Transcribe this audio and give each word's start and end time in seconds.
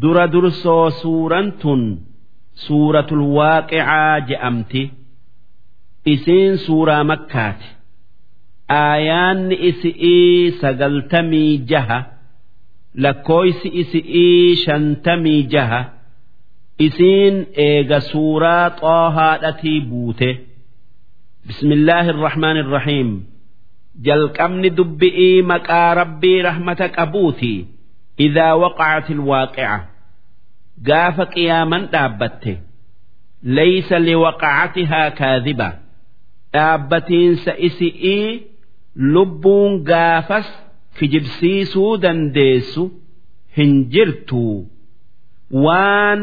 dura 0.00 0.24
dursoo 0.32 0.90
suuraan 1.00 1.48
tun 1.60 1.82
suuratul 2.66 3.22
waaqicaa 3.36 4.20
je'amti. 4.28 4.82
Isiin 6.12 6.54
suuraa 6.66 7.04
makkaati. 7.10 7.68
Aayaanni 8.82 9.56
isi'ii 9.68 10.50
sagaltamii 10.60 11.52
jaha 11.70 11.98
lakkooysi 13.04 13.68
isi'ii 13.82 14.56
shantamii 14.64 15.42
jaha 15.52 15.80
isiin 16.86 17.36
eega 17.66 18.00
suuraa 18.10 18.66
xoohaadhatii 18.80 19.80
buute. 19.90 20.30
Bismillaahi 21.46 22.08
irrahmaan 22.14 22.56
irrahiim 22.62 23.10
jalqabni 24.06 24.68
dubbi'ii 24.78 25.42
maqaa 25.50 25.90
rabbii 26.00 26.38
rahmata 26.48 26.86
qabuuti 26.96 27.54
idaa 28.26 28.54
waqacati 28.62 29.12
alwaaqica 29.18 29.74
gaafa 30.88 31.24
qiyaaman 31.34 31.82
dhaabbatte 31.94 32.52
laysa 33.58 33.96
liwaqacatihaa 34.08 35.10
kaadiba 35.20 35.68
dhaabbatiinsa 36.54 37.52
isi'ii 37.68 38.28
lubbuun 39.16 39.72
gaafas 39.90 40.48
kijibsiisuu 40.98 41.92
dandeessu 42.04 42.84
hin 43.58 43.72
jirtuu 43.96 44.56
waan 45.66 46.20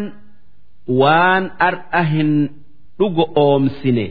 waan 1.02 1.44
ar'a 1.68 2.02
hin 2.14 2.32
dhugo 3.00 3.26
oomsine 3.46 4.06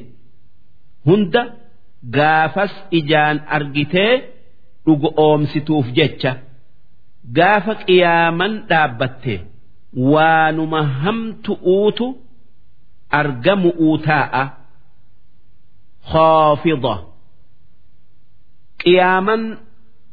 hunda 1.11 1.43
gaafas 2.17 2.73
ijaan 3.01 3.37
argitee 3.59 4.13
dhugo 4.87 5.09
oomsituuf 5.27 5.87
jecha 5.99 6.33
gaafa 7.39 7.75
qiyaaman 7.87 8.53
dhaabbatte 8.71 9.35
waanuma 10.13 10.81
hamtu'uutu 11.03 12.07
argamu'uu 13.21 13.97
taa'a 14.09 14.43
khoofida 16.13 16.95
qiyaaman 18.83 19.43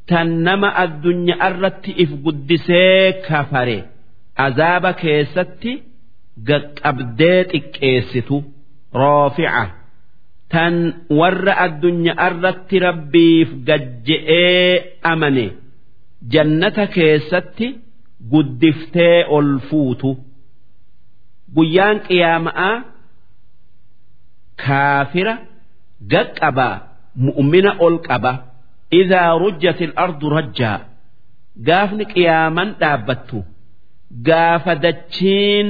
tan 0.09 0.29
nama 0.45 0.69
addunyaa 0.83 1.47
irratti 1.49 1.91
if 2.03 2.11
guddisee 2.25 3.03
kafare 3.27 3.77
azaaba 4.45 4.91
keessatti 5.01 5.71
gaqqabdee 6.49 7.39
xiqqeessitu. 7.51 8.37
Roofica 9.01 9.63
tan 10.53 10.75
warra 11.19 11.53
addunyaa 11.65 12.27
irratti 12.29 12.75
rabbiif 12.87 13.49
gajje'ee 13.67 14.73
amane 15.11 15.45
jannata 16.33 16.85
keessatti 16.95 17.67
guddiftee 18.31 19.25
ol 19.35 19.49
fuutu. 19.69 20.09
Guyyaan 21.55 21.97
qiyaama'aa 22.07 22.75
kaafira 24.63 25.35
gaqqabaa 26.11 26.75
mu'mina 27.25 27.71
ol 27.85 27.95
qaba. 28.07 28.33
Idaa 29.01 29.31
rujjati 29.41 29.85
ardu 30.03 30.27
rajjaa 30.35 30.77
gaafni 31.67 32.05
qiyaaman 32.13 32.69
dhaabbattu. 32.81 33.37
Gaafa 34.27 34.73
dachiin 34.83 35.69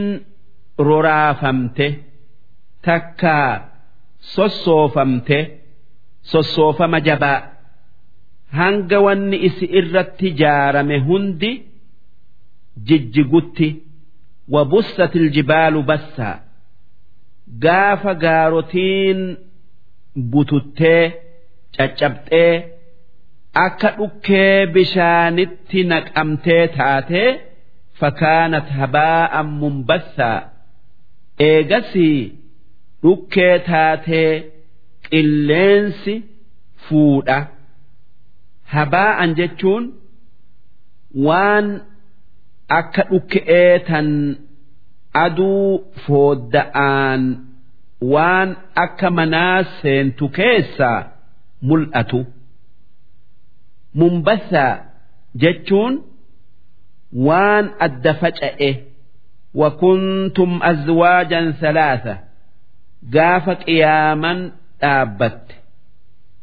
roraafamte 0.88 1.88
takkaa 2.86 3.52
sossoofamte 4.34 5.38
sossoofama 6.32 7.00
jabaa 7.08 7.40
hanga 8.58 8.98
wanni 9.06 9.38
isi 9.48 9.66
irratti 9.80 10.28
jaarame 10.42 10.98
hundi 11.08 11.52
jijjigutti 12.88 13.68
wabussati 14.54 15.18
iljibaalu 15.24 15.82
bassaa 15.90 16.36
gaafa 17.64 18.14
gaarotiin 18.24 19.22
bututtee 20.32 21.04
caccabxee 21.78 22.54
akka 23.66 23.90
dhukkee 23.98 24.56
bishaanitti 24.74 25.80
naqamtee 25.92 26.64
taatee 26.78 27.30
fakaanat 28.00 28.68
habaa'an 28.80 29.48
mumbassaa 29.62 30.40
eegasii 31.50 32.20
dhukkee 33.04 33.56
taatee 33.70 34.32
qilleensi 35.10 36.14
fuudha 36.88 37.38
habaa'an 38.76 39.30
jechuun 39.40 39.84
waan 41.28 41.68
akka 42.80 43.04
dhukke'ee 43.12 43.74
tan 43.88 44.08
aduu 45.26 45.70
foodda'aan 46.06 47.22
waan 48.14 48.50
akka 48.86 49.08
manaa 49.18 49.58
seentu 49.82 50.26
keessaa 50.38 51.00
mul'atu. 51.70 52.20
Mumbassaa 54.00 54.74
jechuun 55.42 55.94
waan 57.28 57.66
adda 57.86 58.14
faca'e 58.22 58.70
wakuntum 59.62 60.52
azwaajan 60.72 61.48
salaasa 61.62 62.14
gaafa 63.16 63.54
qiyaaman 63.66 64.40
dhaabbatte 64.82 65.56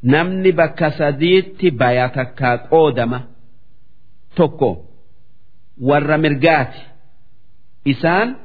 namni 0.02 0.52
bakka 0.52 0.90
sadiitti 0.98 1.70
baya 1.70 2.08
takkaa 2.08 2.58
qoodama. 2.70 3.20
Tokko 4.36 4.70
warra 5.88 6.18
mirgaati. 6.18 6.80
Isaan 7.92 8.36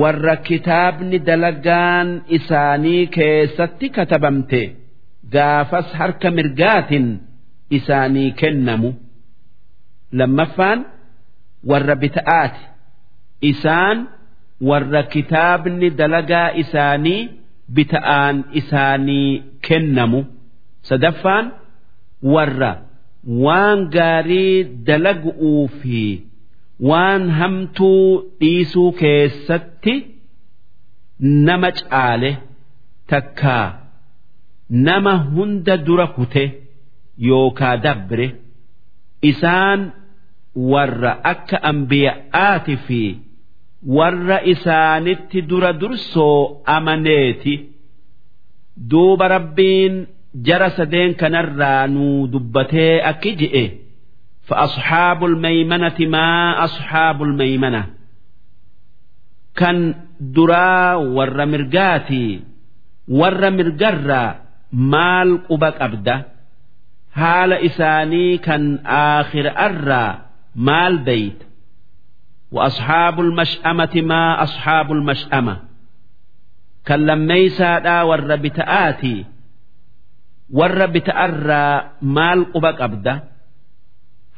warra 0.00 0.36
kitaabni 0.36 1.18
dalagaan 1.26 2.08
isaanii 2.28 3.06
keessatti 3.06 3.88
katabamte. 3.90 4.62
Gaafas 5.32 5.88
harka 5.98 6.30
mirgaatiin 6.30 7.08
isaanii 7.70 8.30
kennamu. 8.32 8.90
Lammaffaan 10.12 10.86
warra 11.68 11.96
bita'aati. 11.96 12.62
Isaan 13.50 13.98
warra 14.68 15.02
kitaabni 15.02 15.90
dalagaa 15.98 16.48
isaanii 16.62 17.20
bita'aan 17.74 18.36
isaanii 18.60 19.42
kennamu 19.68 20.20
sadaffaan 20.88 21.46
warra 22.34 22.70
waan 23.44 23.80
gaarii 23.96 24.54
dalagu'uu 24.88 25.64
fi 25.80 26.02
waan 26.90 27.22
hamtuu 27.38 28.04
dhiisuu 28.40 28.90
keessatti 29.00 29.94
nama 31.48 31.70
caale 31.80 32.30
takkaa 33.10 33.66
nama 34.88 35.12
hunda 35.34 35.74
dura 35.86 36.06
kute 36.16 36.44
yookaa 37.28 37.76
dabre 37.84 38.26
isaan 39.30 39.80
warra 40.72 41.12
akka 41.32 41.56
ambiya'aati 41.70 42.74
fi 42.86 43.00
warra 43.96 44.38
isaanitti 44.52 45.38
dura 45.50 45.70
dursoo 45.80 46.38
amaneeti. 46.76 47.54
Duuba 48.90 49.26
rabbiin 49.34 49.94
jara 50.46 50.68
sadeen 50.76 51.12
kanarraa 51.20 51.86
nuu 51.94 52.26
dubbatee 52.32 52.94
akki 53.10 53.30
je'e 53.40 53.64
fa'asxaabul 54.48 55.36
maymanati 55.44 56.06
maa 56.14 56.48
asxaabul 56.66 57.32
maymana? 57.40 57.82
Kan 59.58 59.76
duraa 60.34 60.98
warra 61.16 61.46
mirgaatii 61.52 62.32
warra 63.20 63.50
mirgarraa 63.58 64.30
maal 64.92 65.30
quba 65.48 65.70
qabda? 65.80 66.16
Haala 67.20 67.56
isaanii 67.68 68.38
kan 68.46 68.62
aakhirarraa 68.84 70.10
maal 70.68 70.94
bayta 71.06 71.44
wa'asxaabul 72.54 73.30
mash'amati 73.38 74.02
maa 74.10 74.32
asxaabul 74.44 75.02
mash'ama? 75.08 75.54
Kan 76.86 77.00
lammeeysaadhaa 77.08 78.02
warra 78.10 78.36
bita'aatii 78.44 79.20
warra 80.58 80.86
bita'arraa 80.94 81.98
maal 82.16 82.40
quba 82.52 82.72
qabda? 82.80 83.14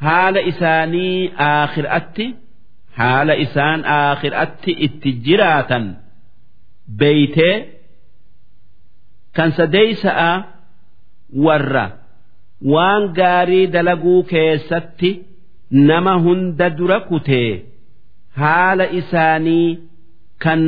Haala 0.04 0.40
isaanii 0.50 1.32
aakhiraatti 1.50 2.26
haala 2.98 3.34
isaan 3.44 3.80
aakhiraatti 3.84 4.72
itti 4.86 5.10
jiraatan 5.26 5.84
beeytee 6.98 7.54
kan 9.36 9.50
sadeeysa'a 9.58 10.30
warra 11.46 11.84
waan 12.72 13.02
gaarii 13.18 13.66
dalaguu 13.74 14.22
keessatti 14.30 15.10
nama 15.88 16.14
hunda 16.24 16.66
dura 16.78 17.00
kutee 17.10 17.50
haala 18.40 18.84
isaanii 19.00 19.68
kan 20.44 20.60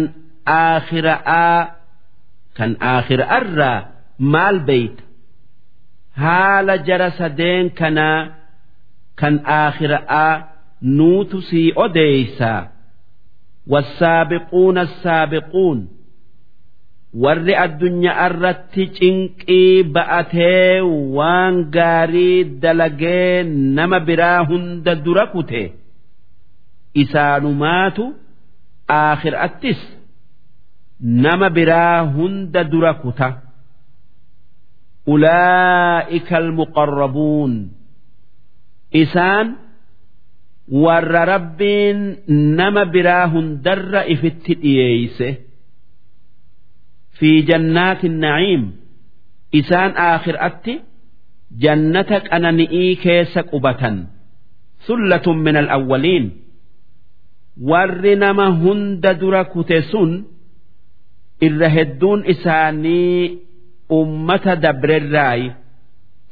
aakhira'aa 0.47 1.59
kan 2.59 2.71
aakhira'arraa 2.93 3.79
maal 4.35 4.59
beeyta? 4.69 5.03
haala 6.23 6.75
jara 6.89 7.11
sadeen 7.21 7.67
kanaa 7.81 8.19
kan 9.21 9.35
aakhiraa 9.61 10.33
nuutu 10.99 11.39
sii 11.49 11.73
odeeysaa 11.85 12.61
wassaabiquuna 13.73 14.81
assaabiquun 14.89 15.79
warri 17.25 17.55
addunyaa 17.65 18.17
irratti 18.29 18.85
cinqii 18.99 19.83
ba'atee 19.95 20.81
waan 21.17 21.57
gaarii 21.77 22.39
dalagee 22.63 23.43
nama 23.79 23.99
biraa 24.09 24.41
hunda 24.51 24.95
dura 25.05 25.27
kute. 25.35 25.63
Isaanumaatu 27.03 28.05
aakhiraattis. 28.89 29.81
Nama 31.25 31.49
biraa 31.57 31.99
hunda 32.15 32.65
dura 32.73 32.93
kuta. 33.03 33.29
Ulaa'ika 35.13 36.35
almuqarrabuun 36.43 37.53
isaan 39.03 39.47
warra 40.71 41.23
rabbiin 41.33 41.99
nama 42.59 42.85
biraa 42.95 43.27
hundarra 43.33 44.07
ifitti 44.15 44.55
dhiyeeyse. 44.63 45.29
Fi 47.19 47.31
jannaati 47.49 48.09
qanani'ii 52.29 52.97
keessa 53.03 53.43
qubatan. 53.51 53.97
Sullatun 54.87 55.39
min 55.45 55.57
alawwaliin 55.63 56.27
warri 57.71 58.17
nama 58.17 58.47
hunda 58.63 59.15
dura 59.21 59.45
kute 59.53 59.83
sun 59.91 60.11
irra 61.47 61.69
hedduun 61.77 62.25
isaanii 62.33 63.50
ummata 64.00 64.54
dabrerraayi 64.64 65.48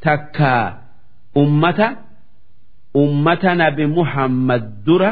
takkaa 0.05 0.65
ummata 1.41 1.87
ummata 3.03 3.51
nabi 3.61 3.85
muhammad 3.97 4.63
dura 4.85 5.11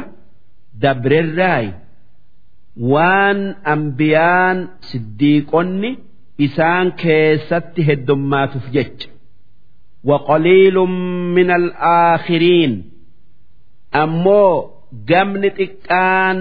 dabrerraayi 0.83 1.69
waan 2.94 3.39
ambiyaan 3.74 4.57
siddiiqonni 4.89 5.92
isaan 6.45 6.88
keessatti 7.03 7.81
heddummaatuuf 7.89 8.68
jecha 8.77 9.07
وقليل 10.09 10.75
من 11.38 11.50
الآخرين 11.62 12.71
أمو 13.95 14.45
قمن 15.09 15.44
xiqqaan 15.59 16.38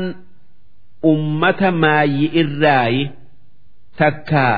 ummata 1.11 1.69
maayyi 1.83 2.27
irraayi 2.41 3.03
takkaa 4.01 4.57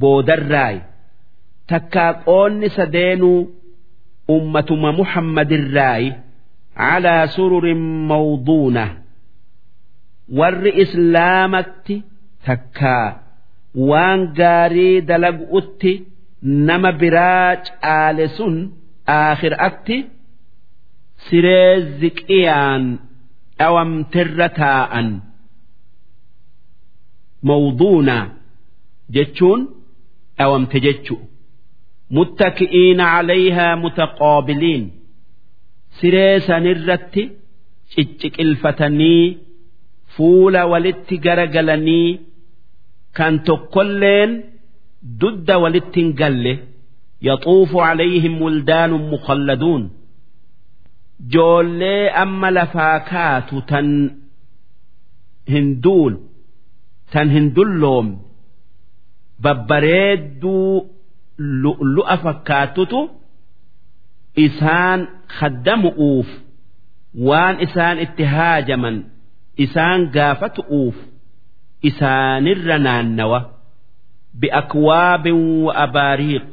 boodarraayi 0.00 0.80
takkaa 1.70 2.12
qoonni 2.26 2.68
sadeenuu 2.76 3.38
ummatuma 4.36 4.90
muhammadirraayi 5.00 6.08
calaa 6.78 7.26
sururin 7.34 7.82
mawduuna. 8.10 8.84
Warri 10.38 10.72
islaamatti 10.84 11.96
takkaa 12.46 13.06
waan 13.90 14.20
gaarii 14.38 14.96
dalagu'utti 15.08 15.92
nama 16.68 16.90
biraa 17.00 17.50
caale 17.66 18.26
sun 18.36 18.54
aakhiraatti 19.18 19.96
siree 21.26 21.72
ziqiyaan 22.00 22.84
dhawamterra 23.58 24.48
taa'an. 24.60 25.08
Mawduuna 27.48 28.16
jechuun 29.14 29.60
dhawamte 30.42 30.78
jechu. 30.86 31.16
Muttaki'iina 32.16 33.04
calayhaa 33.14 33.76
mutaqaabiliin. 33.84 34.84
Siree 35.98 36.40
sanirratti 36.48 37.22
cicciqilfatanii 37.92 39.24
fuula 40.14 40.62
walitti 40.72 41.16
garagalanii 41.26 42.10
kan 43.16 43.34
tokkolleen 43.48 44.30
dudda 45.20 45.54
walitti 45.64 46.00
hin 46.00 46.10
galle. 46.20 46.54
Yaxuufu 47.28 47.76
calayhim 47.86 48.34
wildaanun 48.44 49.04
mukhalladuun. 49.12 49.82
Joollee 51.32 52.10
amma 52.24 52.48
lafaa 52.58 52.98
kaatu 53.10 53.56
tan 53.70 53.88
hin 55.52 55.68
duul 55.84 56.14
tan 57.12 57.28
hin 57.34 57.46
dulloomne 57.56 58.16
babbareedduu 59.40 60.90
lu'a 61.94 62.16
fakkaatutu 62.24 63.00
isaan 64.46 65.00
khaddamu'uuf 65.38 66.28
waan 67.28 67.60
isaan 67.66 67.96
itti 68.04 68.24
haajaman 68.34 68.96
isaan 69.64 70.00
gaafatu'uuf 70.14 70.96
isaanirra 71.88 72.78
naannawa. 72.86 73.40
Bi'akwaabin 74.40 75.38
wa 75.66 75.72
abaariiq. 75.84 76.48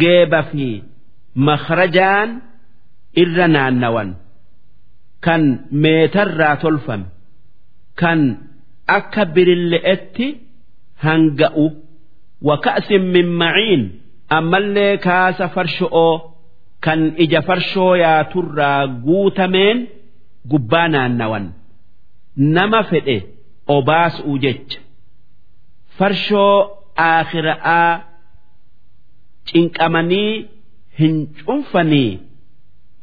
Geeba 0.00 0.42
fi 0.50 0.66
makhrajaan 1.34 2.30
irra 3.22 3.46
naannawan. 3.54 4.10
Kan 5.24 5.42
meetarraa 5.82 6.56
tolfame 6.62 7.06
kan 8.00 8.20
akka 8.96 9.24
birille'etti 9.34 10.26
hanga'u 11.04 11.66
wa 12.48 12.56
ka'sin 12.64 13.02
min 13.14 13.28
maciin 13.40 13.82
ammallee 14.36 14.94
kaasa 15.06 15.44
farsho'oo 15.54 16.14
kan 16.84 17.00
ija 17.24 17.40
farshoo 17.48 17.92
yaaturraa 18.04 18.80
guutameen 19.06 19.78
gubbaa 20.50 20.88
naannawan. 20.94 21.44
Nama 22.56 22.80
fedhe 22.90 23.16
obaasuu 23.76 24.36
jecha. 24.44 24.80
Farshoo 25.98 26.56
aakhira'aa 27.08 27.90
cinqamanii 29.50 30.32
hin 31.00 31.16
cunfanii 31.46 32.10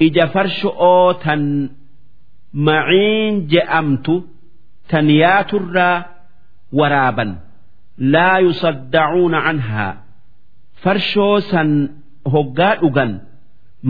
ija 0.07 0.25
farsho'oo 0.33 1.13
tan 1.23 1.43
maciin 2.67 3.33
je'amtu 3.51 4.15
tan 4.91 5.07
yaaturraa 5.21 5.97
waraaban 6.79 7.31
laa 8.13 8.37
yusaddacuuna 8.47 9.39
canhaa 9.47 9.91
farshoo 10.83 11.35
san 11.51 11.69
hoggaa 12.33 12.75
dhugan 12.81 13.11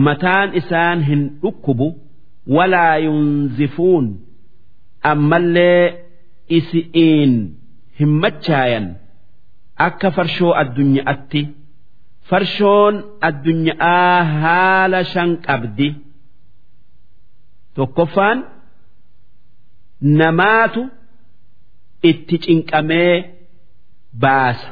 mataan 0.06 0.48
isaan 0.60 0.98
hin 1.08 1.22
dhukkubu 1.42 1.88
walaa 2.56 2.96
yunzifuun 3.06 4.06
ammallee 5.12 5.84
isi'iin 6.58 7.32
hin 8.00 8.10
machaayan 8.24 8.86
akka 9.86 10.08
farshoo 10.18 10.52
addunyaatti 10.62 11.42
farshoon 12.30 12.94
addunyaa 13.28 14.14
haala 14.42 15.00
shan 15.12 15.30
qabdi 15.46 15.88
tokkoffaan 17.76 18.38
namaatu 20.20 20.82
itti 22.10 22.36
cinqamee 22.44 23.14
baasa. 24.22 24.68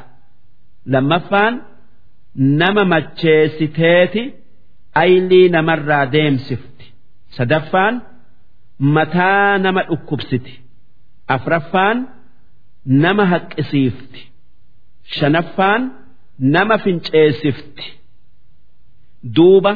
Lammaffaan 0.85 1.53
nama 2.35 2.83
macheessiteeti 2.85 4.23
aylii 4.95 5.49
namarraa 5.49 6.05
deemsifti. 6.11 6.85
Sadaffaan 7.37 7.95
mataa 8.79 9.57
nama 9.57 9.81
dhukkubsiti. 9.89 10.53
Afraffaan 11.35 11.97
nama 12.85 13.25
haqqisiifti. 13.25 14.21
Shanaffaan 15.17 15.81
nama 16.39 16.77
finceessifti. 16.77 17.85
Duuba 19.35 19.73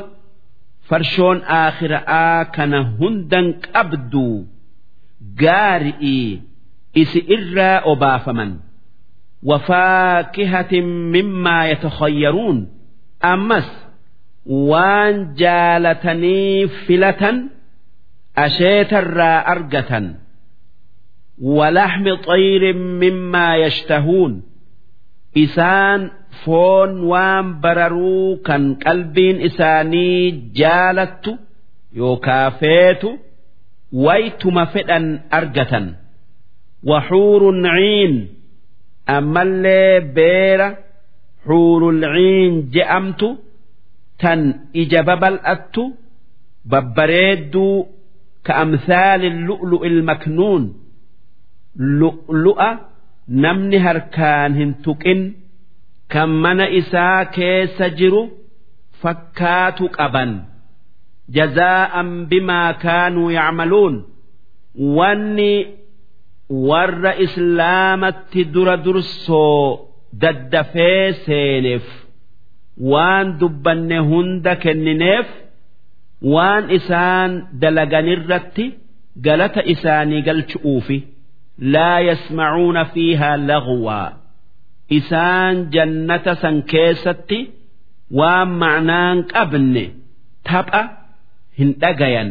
farshoon 0.90 1.40
aakhira'aa 1.60 2.46
kana 2.56 2.80
hundan 3.00 3.48
qabdu 3.74 4.28
gaari'ii 5.42 6.42
isi 7.02 7.20
irraa 7.36 7.78
obaafaman 7.92 8.52
وفاكهة 9.43 10.81
مما 10.81 11.71
يتخيرون 11.71 12.69
أمس 13.25 13.89
وان 14.47 15.35
جالتني 15.35 16.69
فلة 16.69 17.45
أشيت 18.39 18.93
الرا 18.93 19.39
أرجة 19.53 20.15
ولحم 21.43 22.15
طير 22.15 22.75
مما 22.75 23.57
يشتهون 23.57 24.43
إسان 25.39 26.11
فون 26.45 27.01
وان 27.01 27.61
برروا 27.61 28.37
كان 28.45 28.75
قلبين 28.75 29.41
إساني 29.43 30.31
جالت 30.55 31.39
يوكافيت 31.93 33.03
ويتم 33.93 34.65
فئا 34.65 35.21
أرجة 35.35 35.95
وحور 36.85 37.67
عين 37.67 38.29
ammallee 39.08 40.02
beera 40.16 40.68
xuurulciin 41.48 42.54
je'amtu 42.74 43.28
tan 44.22 44.42
ija 44.82 45.04
babal'attu 45.08 45.84
babbareedduu 46.72 47.76
ka 48.46 48.54
amthaali 48.64 49.30
lu'lu'i 49.48 49.88
ilmaknuun 49.92 50.64
lu'lu'a 52.00 52.70
namni 53.28 53.78
harkaan 53.86 54.52
hin 54.60 54.72
tuqin 54.84 55.22
kan 56.14 56.30
mana 56.44 56.66
isaa 56.80 57.26
keessa 57.36 57.90
jiru 58.00 58.24
fakkaatu 59.02 59.86
qaban. 59.98 60.32
Jazaa'an 61.36 62.10
bimaa 62.30 62.74
kaanuu 62.84 63.30
yacmaluun 63.38 63.96
wanni 64.98 65.54
warra 66.50 67.16
islaamatti 67.26 68.44
dura 68.54 68.76
dursoo 68.86 69.88
daddafee 70.22 71.14
seeneef 71.26 71.86
waan 72.92 73.28
dubbanne 73.40 73.98
hunda 74.10 74.56
kennineef 74.64 75.28
waan 76.34 76.64
isaan 76.78 77.32
dalaganirratti 77.62 78.66
galata 79.26 79.62
isaanii 79.74 80.22
galchu'uufi 80.28 80.98
laa 81.74 82.00
yasmacuuna 82.10 82.84
fiihaa 82.94 83.38
lagwaa 83.50 84.10
isaan 85.00 85.56
jannata 85.74 86.34
san 86.42 86.58
keessatti 86.72 87.40
waan 88.20 88.50
ma'naan 88.62 89.18
qabne 89.34 89.86
tapha 90.50 90.82
hin 91.58 91.70
dhagayan. 91.82 92.30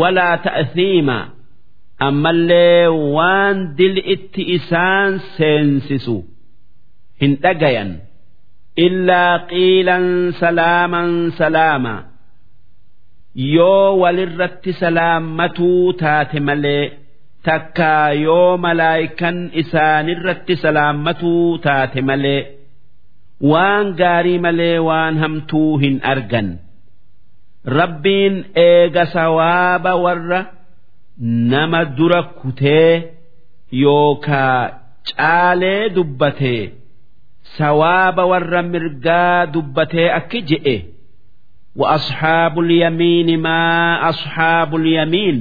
Walaa 0.00 0.36
ta'thiima 0.46 1.18
ammallee 2.06 2.86
waan 3.16 3.56
dil'itti 3.78 4.42
isaan 4.56 5.12
seensisu 5.36 6.16
hin 7.20 7.32
dhagayan. 7.42 7.90
Illaa 8.86 9.38
qiilan 9.50 10.06
salaaman 10.40 11.10
salaama. 11.38 11.96
Yoo 13.54 13.88
walirratti 14.02 14.72
salaammatuu 14.82 15.92
taate 16.02 16.40
malee 16.48 16.84
takkaa 17.46 18.12
yoo 18.26 18.56
malaayikan 18.64 19.36
isaanirratti 19.62 20.54
salaammatuu 20.64 21.58
taate 21.66 22.00
malee 22.10 22.40
waan 23.50 23.86
gaarii 24.00 24.38
malee 24.46 24.78
waan 24.88 25.14
hamtuu 25.22 25.72
hin 25.82 25.96
argan. 26.12 26.48
Rabbiin 27.78 28.34
eega 28.66 29.04
sawaaba 29.14 29.92
warra 30.04 30.40
nama 31.51 31.79
dura 31.97 32.21
kutee 32.39 32.93
yookaa 33.83 34.59
caalee 35.09 35.89
dubbatee 35.95 36.61
sawaaba 37.57 38.23
warra 38.31 38.61
mirgaa 38.73 39.45
dubbatee 39.53 40.09
akki 40.19 40.41
je'e 40.49 40.77
وأصحاب 41.75 42.59
اليمين 42.59 43.39
ما 43.41 43.59
أصحاب 44.09 44.75
اليمين 44.75 45.37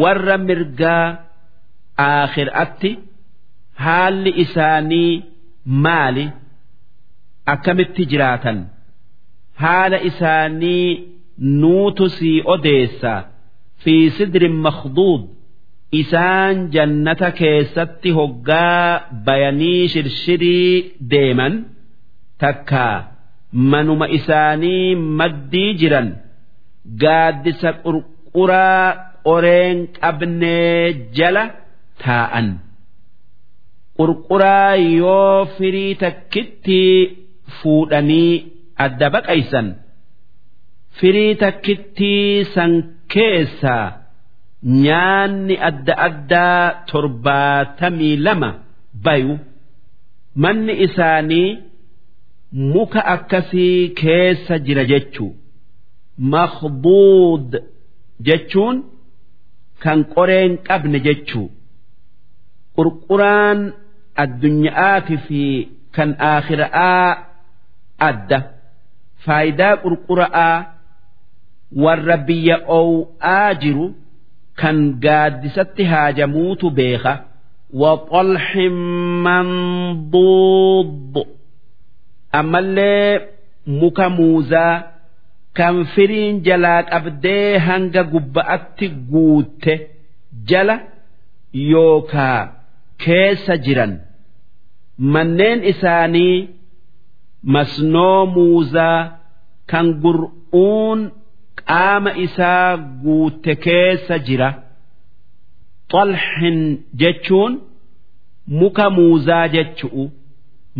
warra 0.00 0.36
mirgaa 0.48 1.18
aakhiraatti 1.98 2.90
haalli 3.84 4.30
isaanii 4.44 5.12
maali 5.84 6.24
akkamitti 7.52 8.02
jiraatan 8.12 8.58
haala 9.62 9.98
isaanii 10.10 10.88
nuutu 11.60 12.04
sii 12.16 12.42
odeessa 12.54 13.12
fi 13.83 13.95
sidrin 14.17 14.55
makhduud 14.65 15.21
isaan 16.01 16.57
jannata 16.75 17.29
keessatti 17.39 18.09
hoggaa 18.17 18.85
bayanii 19.27 19.81
shirshirii 19.93 20.71
deeman 21.11 21.53
takkaa 22.43 22.95
manuma 23.71 24.07
isaanii 24.17 24.95
maddii 25.19 25.71
jiran 25.81 26.09
gaaddisa 27.03 27.69
qurquraa 27.83 28.85
qoreen 29.27 29.77
qabnee 29.97 30.77
jala 31.17 31.43
taa'an 32.03 32.47
qurquraa 33.97 34.73
yoo 35.01 35.45
firii 35.57 35.93
takkitti 36.03 36.79
fuudhanii 37.57 38.33
adda 38.85 39.07
baqaysan 39.15 39.67
firii 40.99 41.33
takkittii 41.43 42.45
san 42.53 42.71
keessaa 43.13 43.85
nyaanni 44.83 45.55
adda 45.69 45.93
addaa 46.07 46.63
torbaatamii 46.91 48.15
lama 48.25 48.49
bayu 49.05 49.33
manni 50.43 50.73
isaanii 50.85 51.49
muka 52.73 53.01
akkasii 53.15 53.89
keessa 54.01 54.55
jira 54.65 54.83
jechuu. 54.91 55.31
Makhduud 56.33 57.49
jechuun 58.27 58.77
kan 59.83 59.99
qoreen 60.13 60.51
qabne 60.67 60.99
jechuu. 61.07 61.47
Qurquraan 62.75 63.59
addunyaati 64.23 65.15
fi 65.27 65.41
kan 65.95 66.09
aakhira'aa 66.31 67.07
adda. 68.09 68.39
Faayidaa 69.25 69.75
qurqura'aa 69.83 70.55
warra 71.84 72.16
biyya 72.26 72.56
oo'aa 72.78 73.50
jiru 73.62 73.86
kan 74.60 74.76
gaaddisatti 75.04 75.84
haajamuutu 75.92 76.66
beeka 76.80 77.14
وطلح 77.80 78.48
منضود 79.26 81.14
ammallee 82.40 83.20
muka 83.80 84.06
muuzaa 84.16 84.76
kan 85.58 85.76
firiin 85.94 86.36
jalaa 86.46 86.82
qabdee 86.90 87.58
hanga 87.66 88.02
gubba'atti 88.12 88.86
guutte 89.12 89.74
jala 90.50 90.76
yookaa 91.72 92.40
keessa 93.04 93.54
jiran 93.64 93.92
manneen 95.14 95.58
isaanii 95.72 96.36
masnoo 97.54 98.20
muuzaa 98.36 99.00
kan 99.70 99.86
gur'uun 100.02 101.00
qaama 101.71 102.11
isaa 102.25 102.77
guutte 103.03 103.53
keessa 103.65 104.15
jira. 104.27 104.49
Xalhin 105.91 106.59
jechuun 107.01 107.53
muka 108.59 108.85
muuzaa 108.97 109.45
jechu'u 109.55 110.03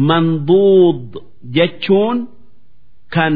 manduud 0.10 1.10
jechuun 1.56 2.18
kan 3.16 3.36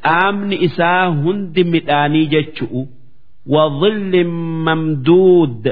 qaamni 0.00 0.56
isaa 0.68 1.04
hundi 1.22 1.62
midhaanii 1.74 2.26
jechu'u 2.34 2.82
wadhillin 3.54 4.32
mamduud 4.66 5.64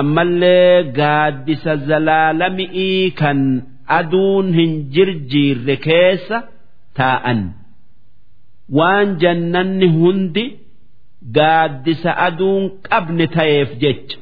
ammallee 0.00 0.74
gaaddisa 0.98 1.72
zalaalami'ii 1.88 3.10
kan 3.20 3.40
aduun 3.98 4.46
hin 4.58 4.72
jirjiirre 4.94 5.76
keessa 5.86 6.38
taa'an 7.00 7.40
waan 8.78 9.08
jannanni 9.22 9.88
hundi 9.98 10.44
gaaddisa 11.36 12.10
aduun 12.26 12.64
qabne 12.88 13.26
ta'eef 13.36 13.70
jecha. 13.82 14.16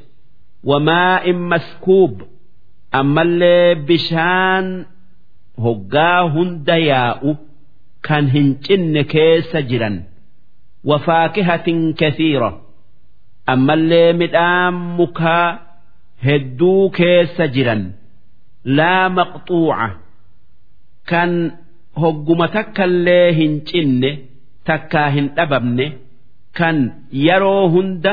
Wamaa'in 0.68 1.40
maskuub 1.50 2.14
ammallee 3.00 3.68
bishaan 3.88 4.66
hoggaa 5.64 6.20
hunda 6.34 6.76
yaa'u 6.90 7.30
kan 8.06 8.24
hin 8.34 8.48
cinne 8.64 9.02
keessa 9.12 9.60
jiran. 9.70 9.96
Wafaakihatin 10.88 11.80
kathiira 12.00 12.50
ammallee 13.52 14.10
midhaan 14.20 14.74
mukaa 14.98 15.46
hedduu 16.26 16.82
keessa 16.98 17.44
jiran. 17.54 17.82
Laa 18.76 19.08
maqxuuca 19.18 19.88
kan 21.10 21.30
hogguma 22.00 22.46
takkallee 22.56 23.26
hin 23.38 23.54
cinne 23.68 24.10
takkaa 24.68 25.08
hin 25.16 25.26
dhabamne 25.36 25.86
kan 26.58 26.76
yeroo 27.26 27.64
hunda 27.74 28.12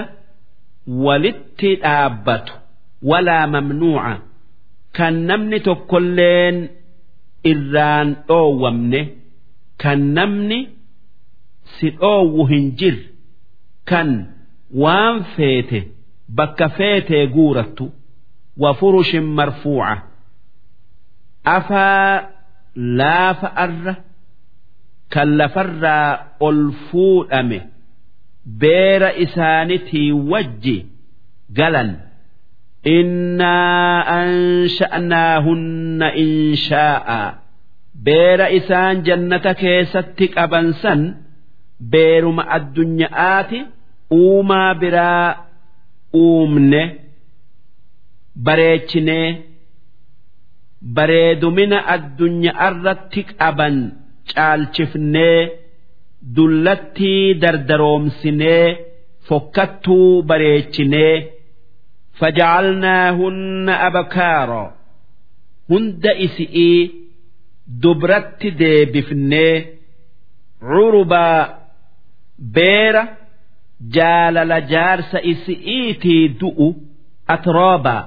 walitti 1.06 1.70
dhaabbatu 1.84 2.54
walaa 3.10 3.48
mamnuuca. 3.54 4.14
Kan 4.98 5.16
namni 5.30 5.60
tokkolleen 5.68 6.58
irraan 7.52 8.10
dhoowwamne 8.28 9.02
kan 9.84 10.00
namni 10.18 10.60
si 11.76 11.88
dhoowwu 12.00 12.44
hin 12.52 12.66
jirre 12.80 13.06
kan 13.90 14.10
waan 14.84 15.16
feete 15.36 15.80
bakka 16.38 16.68
feetee 16.78 17.24
guurattu 17.36 17.86
wafurushin 18.64 19.26
marfuuca. 19.38 19.94
Afaa 21.44 22.30
laafa 23.00 23.48
arra 23.66 23.94
kan 25.14 25.30
lafarraa 25.40 26.10
ol 26.48 26.60
fuudhame 26.90 27.60
beera 28.62 29.10
isaanitii 29.26 30.12
wajji 30.32 30.78
galan. 31.58 31.92
Innaa 32.98 34.00
ansha'naahunna 34.20 36.08
inshaa'a 36.24 37.22
beera 38.06 38.48
isaan 38.60 38.96
jannata 39.08 39.52
keessatti 39.62 40.26
qaban 40.36 40.68
san 40.82 41.02
beeruma 41.92 42.44
addunyaati 42.58 43.60
uumaa 44.20 44.72
biraa 44.82 45.28
uumne 46.24 46.82
bareechinee 48.46 49.28
bareedumina 50.98 51.78
addunyaarratti 51.96 53.22
qaban 53.40 53.76
caalchifnee 54.34 55.40
dullattii 56.36 57.24
dardaroomsinee 57.42 58.68
fokkattuu 59.28 60.12
bareechinee 60.30 61.16
faja'alnaahunna 62.20 63.74
abakaara 63.88 64.64
hunda 65.70 66.12
isi'ii 66.26 66.82
dubratti 67.84 68.50
deebifnee 68.62 69.56
curubaa 70.70 71.40
beera 72.56 73.04
jaalala 73.96 74.58
jaarsa 74.74 75.20
isi'iitii 75.34 76.24
du'u 76.40 76.68
atroobaa 77.36 78.04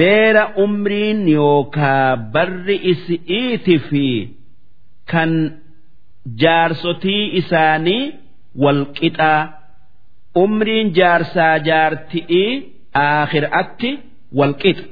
beera 0.00 0.44
umriin 0.64 1.20
yookaa 1.38 2.08
barri 2.34 2.76
isi'iiti 2.92 3.74
fi 3.88 4.06
kan 5.12 5.30
jaarsotii 6.42 7.24
isaanii 7.40 8.02
walqixaa 8.64 9.40
umriin 10.42 10.88
jaarsaa 10.98 11.54
jaarti'ii 11.68 12.50
aakhiraatti 13.06 13.90
walqixa 14.38 14.86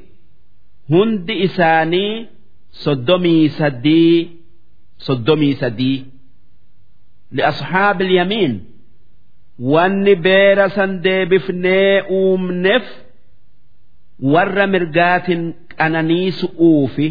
hundi 0.91 1.33
isaanii 1.47 2.13
soddomii 2.83 3.43
sadii 3.59 4.17
soddomii 5.05 5.53
sadii. 5.61 5.97
Li'ashaabil 7.35 8.11
yamiin 8.19 8.53
wanni 9.73 10.13
beera 10.25 10.67
san 10.75 10.91
deebifnee 11.05 11.93
uumneef 12.19 12.85
warra 14.33 14.65
mirgaatin 14.73 15.41
qananiisu'uufi 15.77 17.07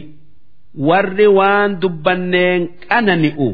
warri 0.89 1.27
waan 1.39 1.81
dubbanneen 1.83 2.69
qanani'u 2.89 3.49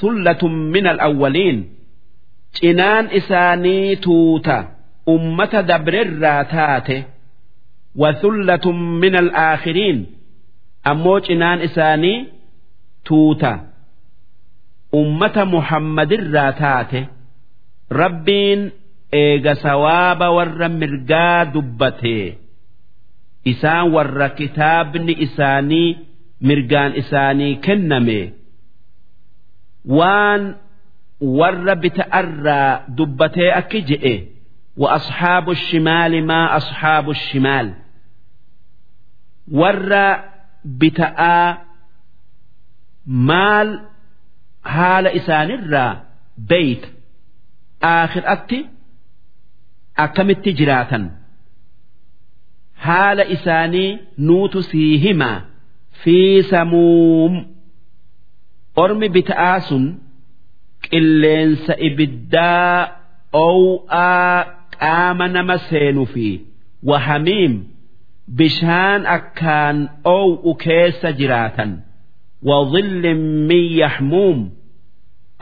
sullatun 0.00 0.54
min 0.74 0.86
al'awwaliin 0.92 1.58
cinaan 2.60 3.06
isaanii 3.20 3.96
tuuta 4.04 4.56
ummata 5.14 5.62
dabrirraa 5.70 6.44
taate 6.54 6.96
wasullatun 8.02 8.78
min 9.02 9.14
al'aakhiriin 9.22 9.98
ammoo 10.90 11.20
cinaan 11.26 11.60
isaanii 11.68 12.18
tuuta. 13.08 13.52
Ummata 15.00 15.44
muhammadirraa 15.52 16.52
taate 16.52 17.00
rabbiin 18.00 18.60
eega 19.12 19.54
sawaaba 19.54 20.26
warra 20.36 20.68
mirgaa 20.68 21.44
dubbate 21.54 22.38
isaan 23.52 23.86
warra 23.94 24.28
kitaabni 24.38 25.12
isaanii 25.26 25.88
إساني 26.41 26.69
مرقان 26.71 26.91
إساني 26.91 27.55
كنمي 27.55 28.33
وان 29.85 30.55
ور 31.21 31.73
بتأرى 31.73 32.85
دبته 32.89 33.57
أكجئ 33.57 34.23
وأصحاب 34.77 35.49
الشمال 35.49 36.25
ما 36.25 36.57
أصحاب 36.57 37.09
الشمال 37.09 37.73
warra 39.51 40.23
bita'aa 40.63 41.57
maal 43.07 43.69
haala 44.61 45.09
isaanirraa 45.19 46.01
beeyta 46.49 46.87
aakhiraatti 47.81 48.59
akkamitti 49.95 50.53
jiraatan 50.59 51.11
haala 52.85 53.23
isaanii 53.25 53.99
nuutu 54.17 54.63
sii 54.63 54.97
himaa 54.97 55.41
fi 56.02 56.18
samuum 56.50 57.32
ormi 58.82 59.08
bita'aa 59.16 59.58
sun 59.68 59.84
qilleensa 60.90 61.72
ibiddaa 61.88 62.78
ow'aa 63.32 64.38
qaama 64.80 65.26
nama 65.36 65.56
seenu 65.68 66.02
fi 66.12 66.26
wahamiim 66.90 67.54
bishaan 68.38 69.02
akkaan 69.16 69.76
oow'u 70.16 70.50
keessa 70.64 71.08
jiraatan 71.20 71.70
wadhillin 72.48 73.22
min 73.50 73.64
yaxmuum 73.82 74.38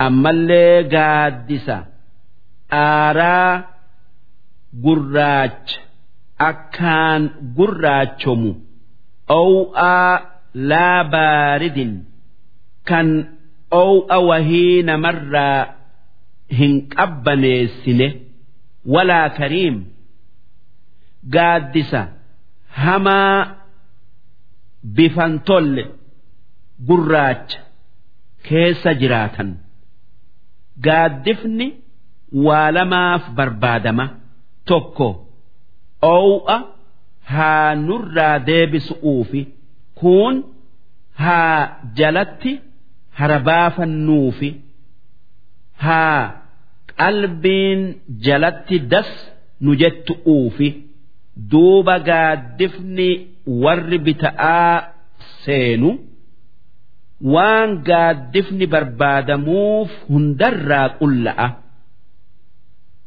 ammallee 0.06 0.76
gaaddisa 0.94 1.76
aaraa 2.82 3.52
gurraacha 4.84 5.80
akkaan 6.50 7.22
gurraachomu 7.56 8.50
oow'aa 9.38 10.12
laa 10.54 11.04
baaridin 11.14 11.92
kan 12.88 13.08
oow'a 13.82 14.18
wahii 14.28 14.82
namarraa 14.90 15.60
hin 16.58 16.74
qabbaneessine 16.96 18.08
walaa 18.94 19.28
kariim 19.38 19.76
gaaddisa 21.34 22.00
hamaa 22.84 23.36
bifan 24.96 25.32
tolle 25.50 25.84
gurraacha 26.88 27.58
keessa 28.48 28.90
jiraatan 29.00 29.50
gaaddifni 30.86 31.66
waa 32.46 32.68
lamaaf 32.76 33.22
barbaadama 33.38 34.06
tokko 34.70 35.08
oow'a 36.14 36.56
haa 37.32 37.74
nurraa 37.86 38.36
deebisu'uufi 38.48 39.42
kun 40.01 40.35
haa 41.23 41.59
jalatti 41.99 42.51
harabaafannuufi 43.19 44.49
haa 45.85 46.21
qalbiin 46.99 47.81
jalatti 48.25 48.77
das 48.91 49.09
nu 49.63 49.71
jettu'uufi. 49.81 50.69
duuba 51.51 51.95
gaaddifni 52.09 53.09
warri 53.63 53.97
bita'aa 54.05 54.75
seenu 55.43 55.89
waan 57.33 57.69
gaaddifni 57.89 58.65
barbaadamuuf 58.73 59.91
hundarraa 60.09 60.87
qulla'a. 60.99 61.47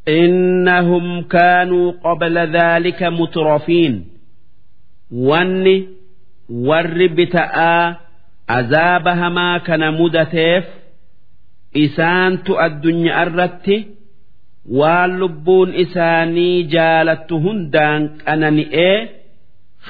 إنهم 0.09 1.23
كانوا 1.23 1.93
قبل 2.05 2.39
ذلك 2.39 3.03
مترفين 3.03 4.05
واني 5.13 5.89
ور 6.51 7.07
بتاء 7.07 7.57
عذابها 8.49 9.29
ما 9.29 9.59
كان 9.59 9.83
مدتيف 10.03 10.65
إسانت 11.77 12.51
الدنيا 12.51 13.23
الرتي 13.23 13.87
waan 14.79 15.11
lubbuun 15.21 15.71
isaanii 15.83 16.57
jaalattu 16.75 17.37
hundaan 17.45 18.03
qanani'ee 18.25 18.99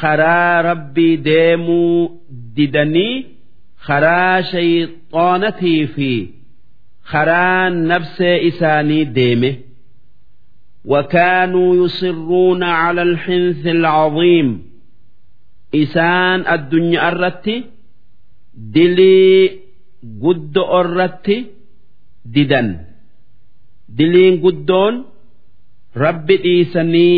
karaa 0.01 0.63
rabbii 0.69 1.17
deemuu 1.27 2.11
didanii 2.57 3.17
karaa 3.87 4.37
shayxoonatii 4.53 5.83
fi 5.95 6.11
karaa 7.13 7.71
nafsee 7.91 8.37
isaanii 8.51 9.05
deeme 9.17 9.51
وكانوا 10.85 11.85
يصرون 11.85 12.63
على 12.63 13.03
الحنث 13.03 13.67
العظيم 13.67 14.63
isaan 15.84 16.40
addunyaa 16.54 17.10
irratti 17.12 17.56
dilii 18.74 19.40
guddoo 20.24 20.80
irratti 20.82 21.38
didan. 22.36 22.70
Diliin 23.98 24.36
guddoon 24.44 24.96
rabbi 26.04 26.36
dhiisanii 26.44 27.18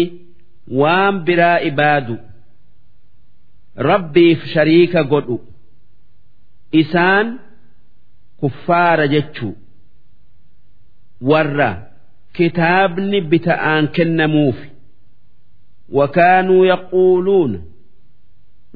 waan 0.80 1.16
biraa 1.26 1.60
ibaadu 1.70 2.16
rabbiif 3.90 4.40
shariika 4.54 5.02
godhu. 5.12 5.38
Isaan 6.82 7.28
kuffaara 8.40 9.06
jechuu. 9.14 9.54
Warra 11.30 11.70
kitaabni 12.36 13.20
bita'aan 13.32 13.86
kennamuuf 13.96 14.58
wakaanuu 15.98 16.64
yaquuluuna 16.72 17.60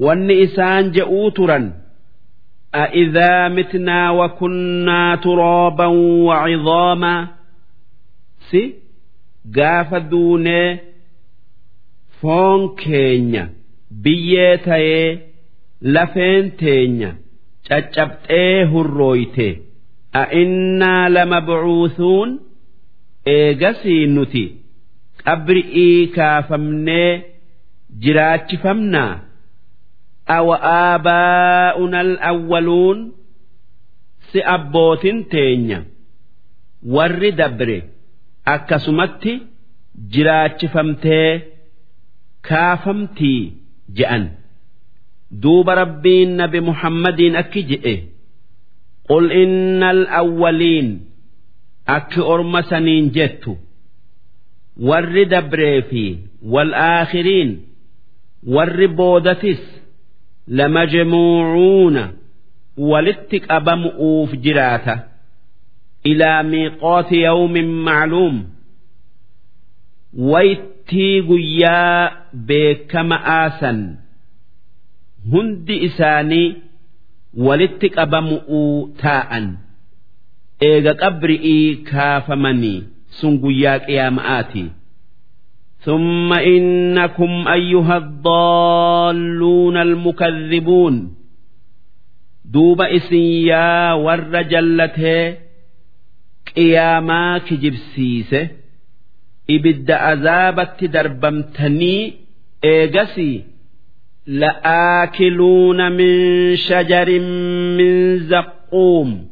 وان 0.01 0.31
إسان 0.31 0.91
جاءوا 0.91 1.29
ترا 1.29 1.73
أإذا 2.75 3.47
متنا 3.47 4.11
وكنا 4.11 5.15
ترابا 5.15 5.85
وعظاما 6.27 7.27
si 8.51 8.61
gaafa 9.55 9.99
duunee 10.11 10.79
foon 12.21 12.61
keenya 12.81 13.43
biyyee 14.03 14.57
tayee 14.65 15.19
lafeen 15.95 16.45
teenya 16.61 17.09
caccabxee 17.67 18.63
hurrooyte 18.71 19.47
a'innaa 20.21 21.09
lamabcuuthuun 21.15 22.29
eegasii 23.35 24.05
nuti 24.15 24.43
qabri'ii 25.25 26.07
kaafamnee 26.17 27.11
jiraachifamnaa 28.03 29.13
awa 30.26 30.56
aabaa'una 30.62 31.98
alawwaluun 32.00 32.98
si 34.32 34.40
abbootin 34.54 35.24
teenya. 35.32 35.78
Warri 36.94 37.32
dabre 37.32 37.78
akkasumatti 38.54 39.32
jiraachifamtee 40.12 41.30
kaafamtii 42.48 43.52
je'an. 43.96 44.24
Duuba 45.42 45.74
rabbiin 45.74 46.30
nabi 46.40 46.60
muhammadiin 46.60 47.36
akki 47.36 47.62
je'e. 47.70 47.94
Qul 49.08 49.26
inna 49.42 49.88
alawwaliin 49.96 50.88
akki 51.96 52.20
orma 52.20 52.62
saniin 52.70 53.10
jettu. 53.16 53.52
Warri 54.88 55.24
dabree 55.32 55.82
fi 55.90 56.04
wal'aakhiriin 56.52 57.50
warri 58.54 58.88
boodatis 58.98 59.60
lamajmuucuuna 60.48 62.04
walitti 62.90 63.38
qabamu'uuf 63.48 64.30
jiraata 64.44 64.94
ilaa 66.10 66.42
miiqooti 66.42 67.16
yawmin 67.22 67.68
macluum 67.86 68.36
waytii 70.32 71.22
guyyaa 71.22 72.12
beekama 72.46 73.16
aasan 73.38 73.80
hundi 75.32 75.76
isaanii 75.88 76.48
walitti 77.46 77.88
qabamu'uu 77.96 78.88
taa'an 79.02 79.46
eega 80.68 80.94
qabri'ii 81.02 81.76
kaafamanii 81.90 82.78
sun 83.20 83.38
guyyaa 83.44 83.78
qiyaama'aati 83.86 84.64
ثم 85.81 86.33
إنكم 86.33 87.47
أيها 87.47 87.97
الضالون 87.97 89.77
المكذبون 89.77 91.15
دوب 92.45 92.81
إسيا 92.81 93.93
ور 93.93 94.41
جلته 94.41 95.35
قياما 96.55 97.37
كجبسيسه 97.37 98.47
إبد 99.49 99.91
عذابت 99.91 100.83
دربمتني 100.83 102.13
إيجسي 102.63 103.43
لآكلون 104.27 105.91
من 105.91 106.55
شجر 106.55 107.19
من 107.77 108.19
زقوم 108.19 109.27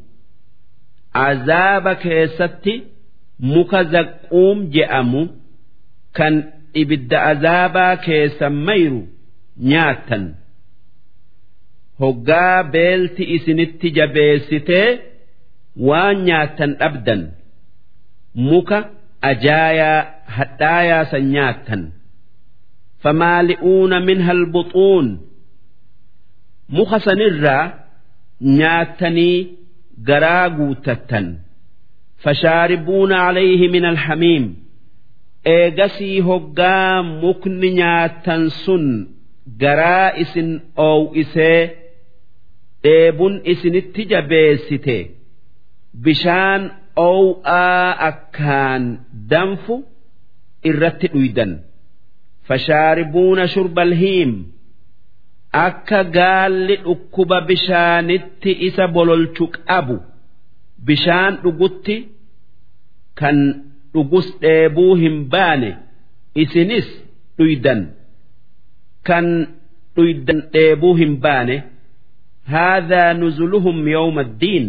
عذاب 1.14 1.92
كيستي 1.92 2.82
مك 3.40 3.76
زقوم 3.76 4.70
جأمو 4.70 5.28
kan 6.17 6.33
ibidda 6.81 7.17
azaabaa 7.31 7.95
keessan 8.05 8.55
mayru 8.67 9.01
nyaattan. 9.69 10.23
Hoggaa 12.01 12.63
beelti 12.73 13.23
isinitti 13.35 13.87
jabeessitee 13.97 14.89
waan 15.87 16.17
nyaattan 16.27 16.71
dhabdan. 16.81 17.21
Muka 18.49 18.79
ajaayaa 19.31 19.99
hadhaayaa 20.37 21.03
san 21.11 21.25
nyaattan. 21.35 21.81
Famaali'uuna 23.03 23.97
minha 24.07 24.31
albuxuun 24.37 25.07
muka 26.77 26.97
sanirraa 27.05 27.63
nyaattanii 28.59 29.37
garaa 30.09 30.47
guutattan. 30.57 31.27
Fashaaribuuna 32.23 33.15
calayhi 33.25 33.67
min 33.75 33.85
alhamiim 33.93 34.45
eegasii 35.45 36.19
hoggaa 36.19 37.03
mukni 37.03 37.69
nyaattan 37.79 38.49
sun 38.63 38.85
garaa 39.61 40.09
isin 40.23 40.49
oow'isee 40.77 41.59
dheebun 42.83 43.41
isinitti 43.51 44.05
jabeessite. 44.11 44.97
Bishaan 46.03 46.61
oow'aa 46.95 47.89
akkaan 48.09 48.83
danfu 49.31 49.75
irratti 50.69 51.07
dhuydan 51.13 51.51
fashaaribuuna 52.47 53.47
shurbal 53.53 53.93
hiim. 54.01 54.31
Akka 55.67 56.03
gaalli 56.03 56.75
dhukkuba 56.85 57.41
bishaanitti 57.49 58.51
isa 58.67 58.85
bololchu 58.95 59.45
qabu. 59.67 59.97
Bishaan 60.87 61.33
dhugutti 61.43 61.95
kan 63.19 63.37
dhugus 63.93 64.27
dheebuu 64.41 64.93
hin 65.01 65.17
baane 65.33 65.71
isinis 66.43 66.87
dhuydan 67.37 67.81
kan 69.07 69.27
dhuydan 69.95 70.39
dheebuu 70.53 70.93
hin 71.01 71.17
baane 71.25 71.57
haadhaa 72.53 73.13
nuzuluhum 73.13 73.87
yooma 73.95 74.23
diin 74.43 74.65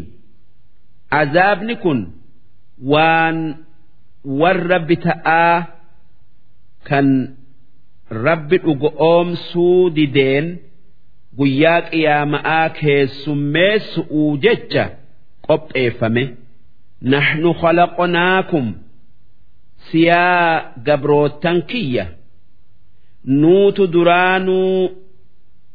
azaabni 1.20 1.76
kun 1.84 2.00
waan 2.94 3.38
warra 4.40 4.78
bita'aa 4.88 5.56
kan 6.88 7.08
rabbi 8.26 8.56
dhugo 8.64 8.88
oomsuu 9.08 9.90
dideen 9.96 10.46
guyyaa 11.38 11.80
qiyaama'aa 11.90 12.68
keessummeessu'uu 12.80 14.30
jecha 14.44 14.84
qopheeffame 15.46 16.24
naxnu 17.12 17.50
khalaqnaakum. 17.60 18.66
Siyaa 19.90 20.72
gabroottan 20.86 21.58
kiyya. 21.70 22.06
Nuutu 23.40 23.86
duraanuu 23.92 24.90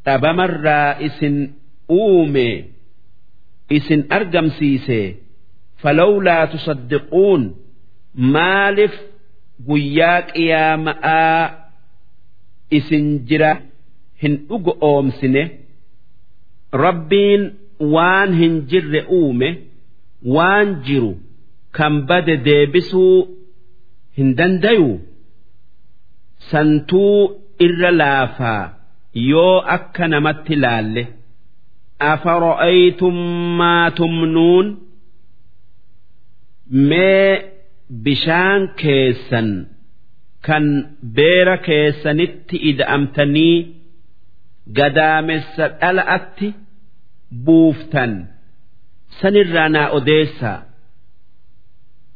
dhabamarraa 0.06 0.92
isin 1.08 1.36
uume 2.00 2.48
isin 3.78 4.02
argamsiise. 4.18 5.00
Falawlaa 5.82 6.48
tusaddiquun 6.52 7.42
maaliif 8.34 8.96
guyyaa 9.68 10.22
qiyaama'aa 10.34 11.42
isin 12.78 13.06
jira 13.28 13.52
hin 14.24 14.34
dhugo 14.50 14.74
oomsine? 14.90 15.44
Rabbiin 16.84 17.44
waan 17.94 18.34
hin 18.40 18.56
jirre 18.70 19.02
uume 19.20 19.50
waan 20.36 20.68
jiru 20.88 21.14
kan 21.78 21.94
bade 22.10 22.36
deebisuu 22.48 23.18
hin 24.18 24.30
dandayu. 24.38 24.90
Santuu 26.50 27.20
irra 27.66 27.92
laafaa 28.02 28.64
yoo 29.30 29.56
akka 29.76 30.08
namatti 30.14 30.56
laalle. 30.64 31.04
Afara'aytum 32.12 33.16
maa 33.60 33.88
tumnuun? 33.98 34.68
Mee 36.90 37.32
bishaan 38.06 38.62
keessan 38.82 39.50
kan 40.46 40.66
beera 41.16 41.58
keessanitti 41.68 42.56
ida'amtanii 42.72 43.58
gadaamessa 44.78 45.66
dhala'atti 45.82 46.48
buuftan. 47.46 48.14
Sanirraa 49.20 49.70
naa 49.76 49.88
odeessaa. 49.98 50.60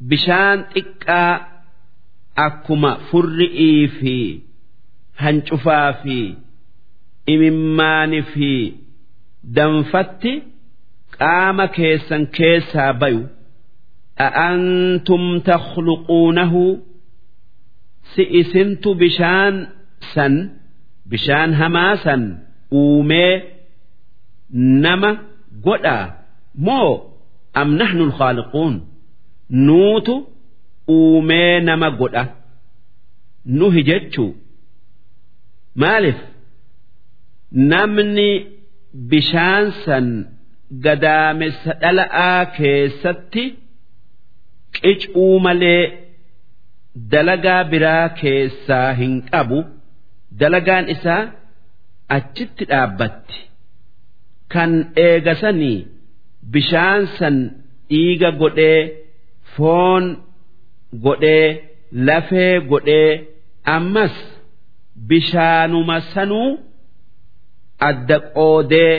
Bishaan 0.09 0.59
xiqqaa 0.73 1.31
akkuma 2.47 2.91
furri'ii 3.09 3.87
fi 3.97 4.15
hancufaa 5.23 5.89
fi 6.03 6.17
imimmaani 7.33 8.21
fi 8.31 8.51
danfatti 9.55 10.33
qaama 11.17 11.65
keessan 11.77 12.23
keessaa 12.37 12.91
bayu 13.01 13.23
si 18.11 18.23
isintu 18.39 18.89
bishaan 19.01 19.55
san 20.13 20.33
bishaan 21.09 21.51
hamaa 21.59 21.93
san 22.03 22.21
uumee 22.81 23.33
nama 24.83 25.09
godhaa 25.65 26.05
moo 26.65 26.91
am 27.53 27.69
nahnu 27.81 28.03
alkhaaliquun? 28.09 28.73
Nuutu 29.67 30.15
uumee 30.91 31.59
nama 31.67 31.89
godha. 31.99 32.23
Nuhi 33.59 33.81
jechuu. 33.89 34.31
Maalif 35.81 36.19
namni 37.71 38.29
bishaan 39.11 39.65
san 39.85 40.07
gadaamessa 40.85 41.71
dhala'aa 41.81 42.41
keessatti 42.57 43.43
qicuu 44.81 45.33
malee 45.45 45.83
dalagaa 47.13 47.61
biraa 47.71 48.07
keessaa 48.21 48.89
hin 48.99 49.13
qabu 49.31 49.59
dalagaan 50.39 50.85
isaa 50.95 51.23
achitti 52.17 52.63
dhaabbatti. 52.71 53.37
Kan 54.53 54.71
eegasanii 55.07 55.77
bishaan 56.53 57.01
san 57.17 57.35
dhiiga 57.89 58.29
godhee 58.41 58.79
foon 59.55 60.03
godhee 61.05 61.63
lafee 61.91 62.59
godhee 62.71 63.27
ammas 63.75 64.15
bishaanuma 65.07 66.01
sanuu 66.13 66.59
adda 67.89 68.17
qoodee 68.35 68.95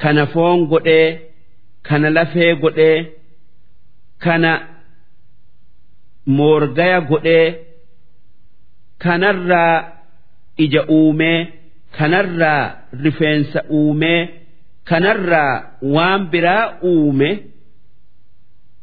kana 0.00 0.26
foon 0.32 0.58
godhee 0.72 1.08
kana 1.88 2.08
lafee 2.16 2.52
godhee 2.62 2.98
kana 4.24 4.52
moorgaya 6.36 7.00
godhee 7.10 7.46
kanarraa 8.98 9.74
ija 10.64 10.82
uumee 10.98 11.38
kanarraa 11.98 12.62
rifeensa 13.02 13.60
uumee 13.70 14.20
kanarraa 14.84 15.54
waan 15.94 16.22
biraa 16.32 16.64
uume 16.82 17.30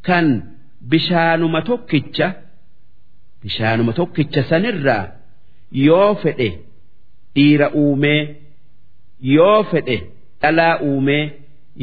kan 0.07 0.27
bishaanuma 0.91 1.59
tokkicha 1.69 2.27
bishaanuma 3.43 3.93
tokkicha 3.99 4.41
sanirraa 4.49 5.05
yoo 5.87 6.09
fedhe 6.23 6.49
dhiira 7.35 7.67
uumee 7.83 8.21
yoo 9.35 9.59
fedhe 9.71 9.97
dhalaa 10.41 10.75
uumee 10.89 11.23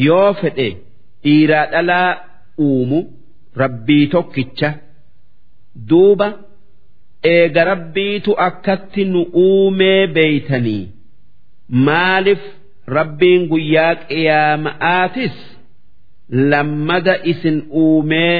yoo 0.08 0.28
fedhe 0.42 0.68
dhiiraa 1.24 1.66
dhalaa 1.72 2.10
uumu 2.68 2.98
rabbii 3.62 4.06
tokkicha 4.14 4.70
duuba 5.90 6.28
eega 7.34 7.62
rabbiitu 7.72 8.30
akkatti 8.48 9.02
nu 9.12 9.20
uumee 9.44 10.00
beeytanii 10.16 10.82
maaliif 11.88 12.42
rabbiin 12.98 13.42
guyyaa 13.52 13.94
qiyaama'aatis 14.08 15.36
lammada 16.52 17.14
isin 17.32 17.58
uumee 17.82 18.36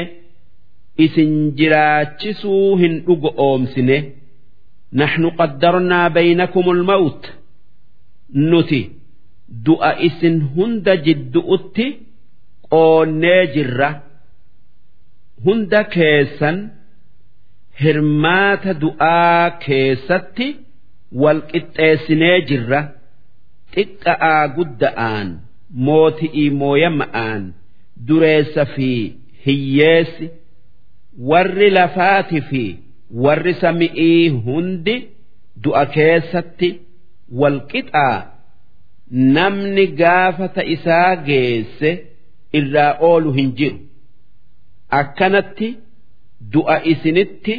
isin 1.07 1.33
jiraachisuu 1.59 2.77
hin 2.81 2.95
dhugo 3.07 3.31
oomsine. 3.47 3.99
Naxnu 5.01 5.29
qaddarnaa 5.39 6.07
baynakumul 6.17 6.83
mawt. 6.91 7.23
Nuti 8.51 8.81
du'a 9.67 9.91
isin 10.09 10.37
hunda 10.55 10.95
jiddu'utti 11.07 11.87
qoonnee 12.71 13.43
jirra. 13.55 13.91
Hunda 15.45 15.81
keessan 15.95 16.59
hirmaata 17.83 18.73
du'aa 18.83 19.45
keessatti 19.65 20.47
wal 21.23 21.41
qixxeessinee 21.51 22.39
jirra. 22.49 22.81
Xiqqa'aa 23.75 24.45
gudda'aan 24.57 25.29
mooti'ii 25.87 26.51
mooyama'aan 26.61 27.43
dureessa 28.07 28.65
fi 28.75 28.91
hiyyeessi. 29.47 30.27
Warri 31.19 31.71
lafaati 31.71 32.41
fi 32.41 32.79
warri 33.11 33.55
sami'ii 33.55 34.29
hundi 34.29 34.95
du'a 35.63 35.87
keessatti 35.87 36.69
wal 37.41 37.61
qixaa 37.73 38.17
namni 39.11 39.87
gaafata 39.87 40.65
isaa 40.65 41.17
geesse 41.17 41.91
irraa 42.53 42.93
oolu 43.01 43.33
hin 43.33 43.53
jiru. 43.59 43.79
Akkanatti 45.01 45.69
du'a 46.53 46.77
isinitti 46.93 47.55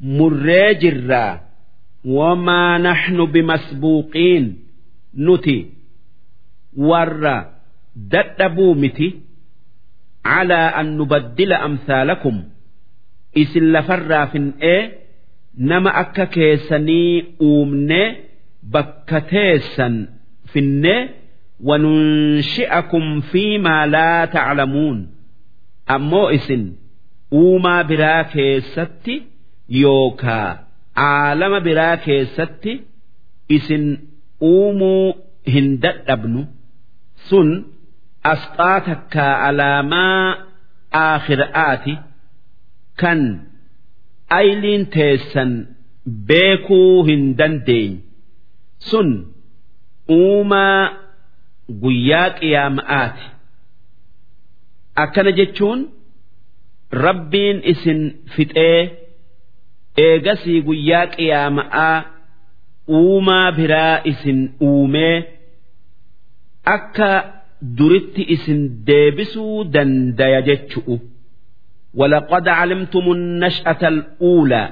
murree 0.00 0.74
jirraa 0.82 1.40
wamaa 2.16 2.78
naxnu 2.78 3.26
bimasbuuqiin 3.26 4.44
nuti. 5.14 5.56
Warra 6.76 7.36
dadhabuu 7.94 8.74
miti. 8.74 9.08
Calaa 10.24 10.68
an 10.80 10.96
nubaddila 10.98 11.56
amsaalakum 11.66 12.36
isin 13.40 13.66
lafarraa 13.74 14.26
fin'ee 14.32 14.80
nama 15.70 15.90
akka 16.02 16.26
keessanii 16.34 17.12
uumnee 17.48 18.06
bakka 18.72 19.18
teessan 19.32 19.94
finnee 20.52 21.00
wanunshi'akum 21.68 23.06
fiimaa 23.32 23.84
laa 23.94 24.26
taclamuun 24.34 24.98
ammoo 25.94 26.28
isin 26.38 26.64
uumaa 27.40 27.82
biraa 27.90 28.24
keessatti 28.34 29.14
yookaa 29.82 30.48
aalama 31.08 31.58
biraa 31.66 31.96
keessatti 32.06 32.72
isin 33.56 33.84
uumuu 34.40 35.06
hin 35.52 35.68
dadhabnu. 35.82 36.40
Sun 37.28 37.48
asxaa 38.32 38.80
takkaa 38.88 39.34
alaamaa 39.48 40.36
aakhira'aati 41.04 41.92
kan 43.02 43.20
ayliin 44.38 44.84
teessan 44.94 45.50
beekuu 46.28 47.04
hin 47.08 47.22
dandeenye. 47.38 47.98
Sun 48.88 49.10
uumaa 50.18 50.82
guyyaa 51.82 52.30
qiyaama'aati. 52.38 53.24
Akkana 55.02 55.30
jechuun 55.38 55.80
rabbiin 57.04 57.58
isin 57.72 58.00
fixee 58.36 58.80
eegasii 60.06 60.60
guyyaa 60.68 61.06
qiyaama'aa 61.14 61.96
uumaa 62.98 63.48
biraa 63.58 63.96
isin 64.12 64.40
uumee 64.70 65.16
akka 66.74 67.10
duritti 67.78 68.22
isin 68.34 68.60
deebisuu 68.86 69.56
dandaya 69.74 70.40
jechu'u 70.48 70.94
ولقد 71.93 72.47
علمتم 72.47 73.11
النشأة 73.11 73.87
الأولى 73.87 74.69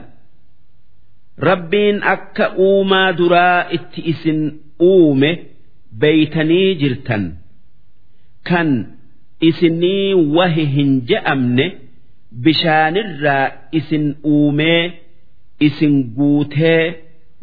ربين 1.40 2.04
أكا 2.04 2.44
أوما 2.56 3.12
درا 3.12 3.74
اتئس 3.74 4.30
أومه 4.82 5.38
بيتني 5.92 6.74
جرتن 6.74 7.34
كان 8.46 8.88
إسني 9.44 10.14
وههن 10.14 11.02
جأمنه 11.06 11.72
بشان 12.32 12.98
الرا 12.98 13.52
إسن 13.76 14.16
أومه 14.26 14.92
إسن 15.64 16.14
قوته 16.18 16.94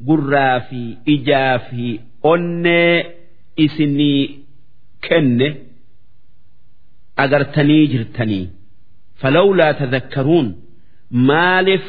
قرافي 0.09 0.97
إجافي 1.09 2.01
أني 2.27 3.05
إسني 3.61 4.39
كنه 5.11 5.55
أجرتني 7.19 7.87
جرتني 7.87 8.49
فلولا 9.17 9.73
تذكرون 9.73 10.63
مالف 11.11 11.85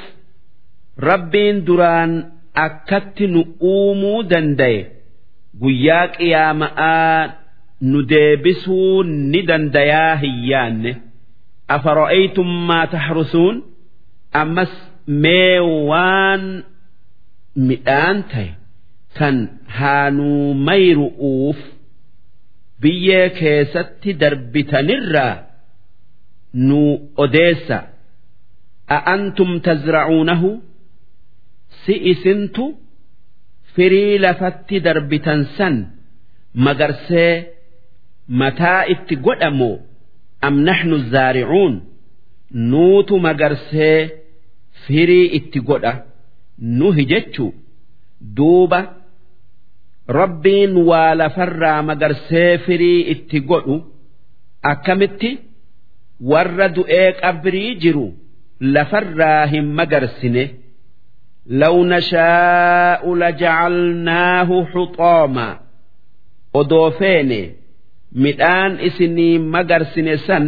ربين 0.99 1.63
دران 1.63 2.31
أكت 2.55 3.21
نؤومو 3.21 4.21
دندي 4.21 4.85
قياك 5.61 6.21
يا 6.21 6.53
ماء 6.53 7.43
نديبسو 7.81 9.03
ندنديا 9.03 10.19
هيان 10.21 10.95
أفرأيتم 11.69 12.67
ما 12.67 12.85
تحرسون 12.85 13.63
أمس 14.35 14.91
ميوان 15.07 16.63
مئانتي 17.55 18.51
كان 19.15 19.49
هانو 19.67 20.53
ميرؤوف 20.53 21.57
بيه 22.79 23.27
كيست 23.27 24.07
دربتنرّا 24.07 25.46
nu 26.54 27.10
odeessa 27.16 27.78
a'antum 28.96 29.60
tazracuunahu 29.60 30.50
si 31.84 31.94
isintu? 32.12 32.64
Firii 33.74 34.18
lafatti 34.18 34.80
darbitan 34.80 35.40
san 35.56 35.74
magarsee 36.54 37.34
mataa 38.40 38.82
itti 38.92 39.14
godhamoo? 39.26 39.76
Am 40.46 40.54
naxnu 40.66 40.96
zaaricuun 41.12 41.74
nuutu 42.70 43.14
magarsee 43.26 43.98
firii 44.86 45.26
itti 45.38 45.60
godha. 45.68 45.92
Nuhi 46.78 47.04
jechu 47.10 47.46
duuba 48.36 48.80
rabbiin 50.18 50.72
waa 50.88 51.14
lafarraa 51.20 51.82
magarsee 51.82 52.58
firii 52.66 53.00
itti 53.12 53.40
godhu 53.50 53.76
akkamitti 54.72 55.30
warra 56.30 56.68
du'ee 56.76 57.12
qabrii 57.20 57.74
jiru 57.82 58.06
lafarraa 58.60 59.46
hin 59.52 59.66
magarsine. 59.78 60.44
Law 61.60 61.76
nashaa'u 61.92 63.10
lajacalnaahu 63.22 64.56
xuxoomaa 64.72 65.52
odoo 66.60 66.90
feene 66.98 67.40
midhaan 68.24 68.72
isinii 68.88 69.38
magarsine 69.54 70.14
san 70.26 70.44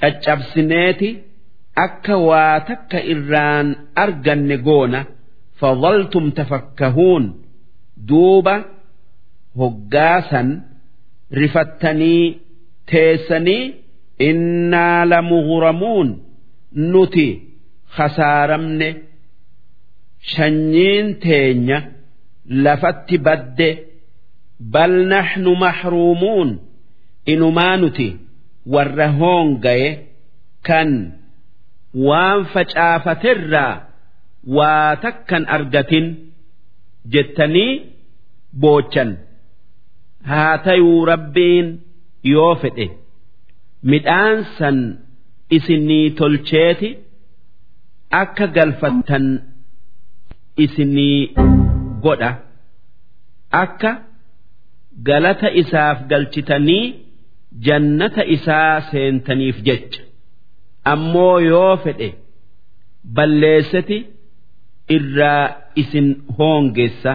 caccabsineeti 0.00 1.08
akka 1.84 2.16
waa 2.28 2.60
takka 2.68 2.98
irraan 3.12 3.68
arganne 4.04 4.56
goona 4.66 5.00
fadaltum 5.60 6.26
tafakkahuun. 6.38 7.24
Duuba 8.08 8.54
hoggaasan 9.60 10.48
rifattanii 11.40 12.24
teessanii 12.90 13.64
innaa 14.28 15.04
lamughramuun 15.10 16.08
nuti 16.92 17.26
khasaaramne. 17.96 18.88
Shanyiin 20.30 21.06
teenya 21.22 21.78
lafatti 22.64 23.16
badde. 23.26 23.70
Bal 24.72 24.94
naxnu 25.12 25.52
maxruumuun 25.62 26.50
inumaa 27.32 27.76
nuti? 27.82 28.08
Warra 28.72 29.08
hoongaye 29.18 29.90
kan. 30.68 30.90
Waan 32.06 32.40
facaafaterraa 32.52 33.74
waa 34.56 34.96
takkan 35.02 35.44
argatin. 35.56 36.06
Jettanii 37.12 37.72
boochan. 38.60 39.10
Haa 40.30 40.58
tayuu 40.64 41.04
rabbiin. 41.10 41.66
Yoo 42.32 42.54
fedhe 42.62 42.86
midhaan 43.82 44.38
san 44.58 44.78
isinii 45.56 46.10
tolcheeti 46.18 46.90
akka 48.20 48.46
galfattan 48.56 49.26
isinii 50.64 51.18
godha. 52.04 52.30
Akka 53.62 53.90
galata 55.08 55.48
isaaf 55.60 55.98
galchitanii 56.10 56.84
jannata 57.66 58.22
isaa 58.36 58.80
seentaniif 58.90 59.56
jecha. 59.66 60.02
Ammoo 60.92 61.38
yoo 61.50 61.76
fedhe 61.84 62.08
balleesseti 63.16 63.98
irraa 64.96 65.44
isin 65.82 66.08
hoongessa 66.38 67.12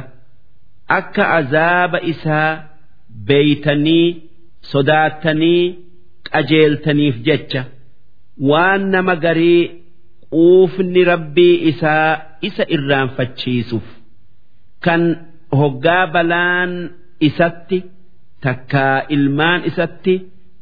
akka 0.97 1.23
azaaba 1.39 1.99
isaa 2.13 2.49
beeytanii 3.28 4.08
sodaattanii 4.71 5.63
qajeeltaniif 6.32 7.16
jecha 7.28 7.62
waan 8.50 8.82
nama 8.94 9.16
garii 9.26 9.62
quufni 10.36 11.02
rabbii 11.12 11.56
isaa 11.72 12.10
isa 12.48 12.64
irraanfachiisuuf 12.76 13.88
kan 14.86 15.02
hoggaa 15.60 16.06
balaan 16.16 16.72
isatti 17.28 17.78
takkaa 18.46 18.98
ilmaan 19.16 19.62
isatti 19.70 20.16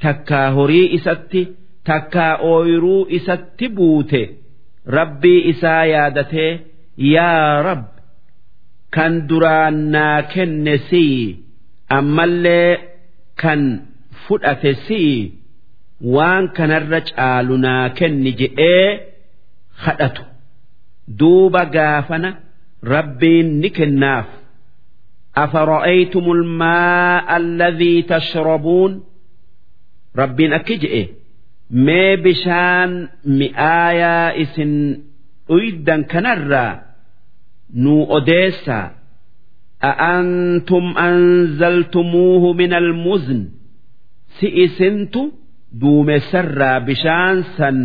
takkaa 0.03 0.47
horii 0.57 0.87
isatti 0.97 1.41
takkaa 1.89 2.33
ooyiruu 2.51 3.01
isatti 3.17 3.65
buute 3.77 4.21
rabbii 4.97 5.39
isaa 5.51 5.83
yaadatee 5.93 6.51
yaa 7.13 7.61
rab 7.67 7.83
kan 8.95 9.13
duraan 9.29 9.77
naa 9.93 10.19
kenne 10.33 10.75
sii 10.89 11.19
ammallee 11.97 12.71
kan 13.41 13.61
fudhate 14.27 14.71
sii 14.87 15.13
waan 16.14 16.44
kanarra 16.56 17.00
caalu 17.10 17.54
naa 17.64 17.88
kenni 17.98 18.32
je'ee 18.40 18.88
kadhatu 19.84 20.22
duuba 21.18 21.62
gaafana 21.76 22.30
rabbiin 22.94 23.48
ni 23.60 23.70
kennaaf 23.78 24.28
أفرأيتم 25.36 26.32
الماء 26.32 27.36
الذي 27.36 28.02
تشربون 28.02 29.04
ربين 30.16 30.52
أكجئ 30.52 31.06
ما 31.70 32.14
بشان 32.14 33.08
مئايا 33.26 34.42
إسن 34.42 35.00
أيدا 35.50 36.02
كنرا 36.02 36.82
نو 37.74 38.16
أديسا 38.16 38.80
أأنتم 39.84 40.84
أنزلتموه 40.98 42.52
من 42.52 42.72
المزن 42.74 43.48
سئسنت 44.40 45.14
duumessarraa 45.79 46.79
bishaan 46.87 47.43
san 47.57 47.79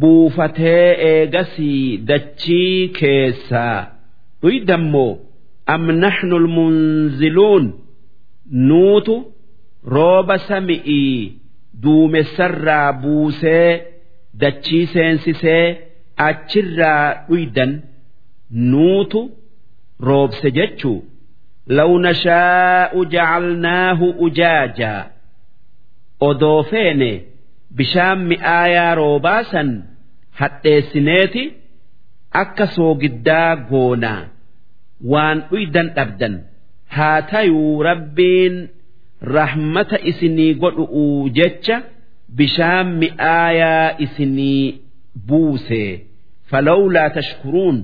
buufatee 0.00 0.86
eegasii 1.10 1.98
dachii 2.08 2.88
keessaa 2.98 3.78
dhuydammoo 4.42 5.10
am 5.74 5.84
naxnu 6.04 6.38
lmunziluun 6.46 7.66
nuutu 8.68 9.14
rooba 9.94 10.36
sami'ii 10.48 11.32
duumessarraa 11.82 12.92
buusee 13.02 13.68
dachii 14.40 14.86
seensisee 14.94 15.64
achirraa 16.28 17.04
dhuydan 17.28 17.72
nuutu 18.72 19.20
roobse 20.08 20.50
jechuu. 20.58 20.98
Law 21.76 21.90
nashaa'u 22.06 23.04
jacalnaahu 23.14 24.06
ujaajaa 24.26 25.00
odoo 26.28 26.62
feene 26.70 27.10
bishaan 27.76 28.20
mi'aayaa 28.30 28.94
roobaa 29.00 29.42
san 29.52 29.70
hadheessineeti 30.40 31.44
akka 32.42 32.66
soogiddaa 32.76 33.56
goonaa. 33.70 34.22
Waan 35.10 35.38
dhuydan 35.50 35.88
dhabdan 35.96 36.34
haa 36.96 37.22
tayuu 37.30 37.82
rabbiin 37.88 38.56
rahmata 39.36 39.98
isinii 40.12 40.54
godhuu 40.62 41.28
jecha 41.38 41.82
bishaan 42.36 42.88
mi'aayaa 43.02 43.96
isinii 44.06 44.82
buuse. 45.28 45.82
Falawlaa 46.50 47.10
tashkuruun 47.16 47.78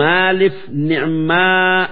maaliif 0.00 0.56
nicmaa 0.88 1.88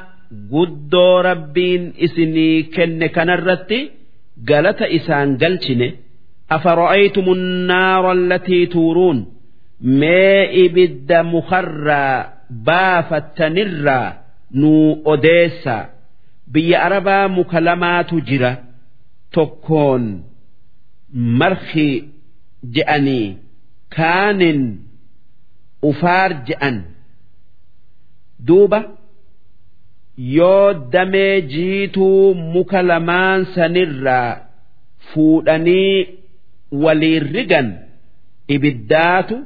guddoo 0.52 1.22
rabbiin 1.22 1.92
isinii 2.06 2.62
kenne 2.74 3.08
kanarratti 3.08 3.74
irratti 3.74 4.03
galata 4.49 4.85
isaan 4.97 5.37
galchine 5.41 5.89
أفرأيتم 6.51 7.25
النار 7.33 8.11
التي 8.11 8.65
تورون 8.65 9.17
ما 9.81 10.43
إبد 10.65 11.11
مخرى 11.13 12.33
بافتنرّا 12.49 14.01
nuu 14.53 15.01
odeessa 15.05 15.75
biyya 16.53 16.77
arabaa 16.85 17.27
muka 17.27 17.59
lamaatu 17.67 18.15
jira 18.27 18.51
tokkoon 19.35 20.03
marki 21.39 21.89
je'anii 22.75 23.27
kaanin 23.95 24.61
ufaar 25.89 26.31
je'an 26.47 26.77
duuba 28.47 28.79
yoo 30.16 30.74
damee 30.92 31.40
jiituu 31.52 32.34
muka 32.34 32.82
lamaan 32.82 33.44
sanirraa 33.54 34.36
fuudhanii 35.12 36.06
waliin 36.82 37.26
rigan 37.34 37.68
ibiddaatu 38.48 39.36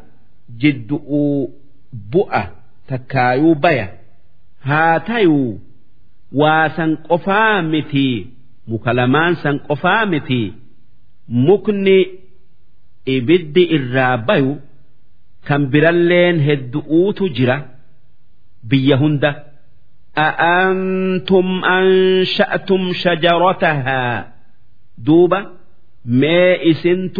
jiddu'uu 0.61 1.51
bu'a 2.13 2.43
takkaayuu 2.89 3.55
baya. 3.55 3.89
haa 4.69 5.01
tayuu 5.01 5.61
waa 6.41 6.69
san 6.77 6.97
qofaa 7.09 7.63
miti 7.63 8.07
muka 8.67 8.93
lamaan 8.93 9.37
san 9.43 9.59
qofaa 9.69 10.07
miti 10.07 10.41
mukni 11.29 11.99
ibiddi 13.17 13.63
irraa 13.77 14.17
bayu 14.29 14.57
kan 15.49 15.67
biralleen 15.73 16.41
heddu'uutu 16.47 17.29
jira 17.37 17.57
biyya 18.69 18.97
hunda 19.03 19.31
أأنتم 20.18 21.64
أنشأتم 21.66 22.94
شجرتها 22.94 24.34
دوبا 24.98 25.40
ما 26.06 26.70
إسنت 26.72 27.18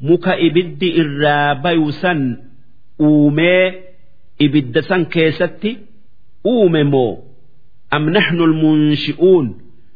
مك 0.00 0.28
إبد 0.28 0.82
إرابيوسا 1.00 2.12
أومي 3.00 3.72
إبد 4.42 4.80
سن 4.80 5.04
كيستي 5.04 5.78
uume 6.46 6.84
moo 6.84 7.12
am 7.90 8.04
naxnu 8.14 8.42
almunshi'uun 8.44 9.46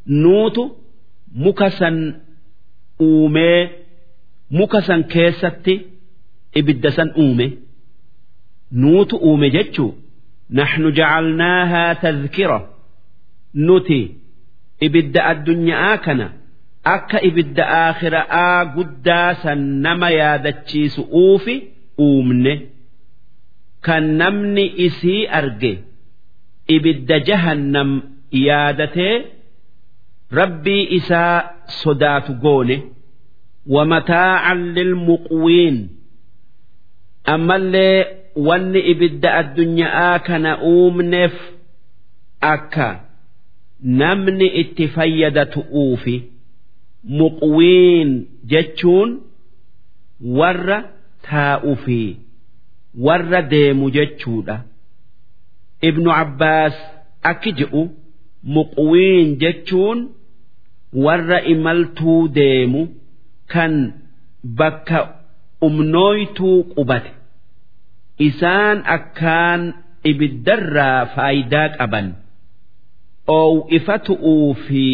nuutu 0.07 0.63
muka 1.45 1.69
san 1.79 1.97
uumee 3.01 3.69
muka 4.59 4.81
san 4.87 5.01
keessatti 5.13 5.75
ibidda 6.59 6.91
san 6.97 7.11
uume 7.23 7.47
nuutu 8.73 9.17
uume 9.17 9.51
jechuu 9.51 9.91
naxnu 10.59 10.89
jacalnaahaa 10.99 11.95
tadkira 12.03 12.59
nuti 13.67 14.01
ibidda 14.87 15.21
addunyaa 15.33 15.97
kana 16.05 16.27
akka 16.95 17.19
ibidda 17.29 17.65
aakhira'aa 17.83 18.59
guddaa 18.77 19.31
san 19.43 19.61
nama 19.85 20.09
yaadachiisu 20.21 21.03
uufi 21.23 21.55
uumne 22.07 22.55
kan 23.87 24.05
namni 24.21 24.65
isii 24.87 25.23
arge 25.41 25.73
ibidda 26.77 27.17
jahannam 27.29 27.91
yaadatee 28.47 29.15
rabbii 30.41 30.83
isaa 30.99 31.35
sodaatu 31.83 32.33
goone 32.45 32.79
ومتاعا 33.75 34.55
للمقوين 34.77 35.77
ammallee 37.35 38.07
wanni 38.36 38.80
ibidda 38.92 39.30
addunyaa 39.40 40.20
kana 40.28 40.52
uumneef 40.72 41.34
akka 42.42 42.90
namni 44.00 44.48
itti 44.62 44.88
fayyadatu'uufi 44.96 46.16
muqwiin 47.20 48.12
jechuun 48.52 49.10
warra 50.40 50.78
taa'u 51.30 51.76
fi 51.86 52.00
warra 53.06 53.42
deemu 53.42 53.86
jechuudha. 53.96 54.56
Ibnu 55.90 56.10
abbaas 56.24 56.76
akki 57.32 57.52
jedhu 57.60 57.82
muqwiin 58.56 59.28
jechuun 59.42 60.00
warra 61.06 61.40
imaltuu 61.54 62.28
deemu 62.38 62.82
kan 63.54 63.74
bakka 64.60 65.00
umnooytuu 65.68 66.64
qubate 66.76 67.12
isaan 68.28 68.78
akkaan 68.96 69.62
ibiddarraa 70.12 71.06
faayidaa 71.16 71.70
qaban. 71.78 72.08
Oow'ifatu'uu 73.28 74.54
fi 74.66 74.86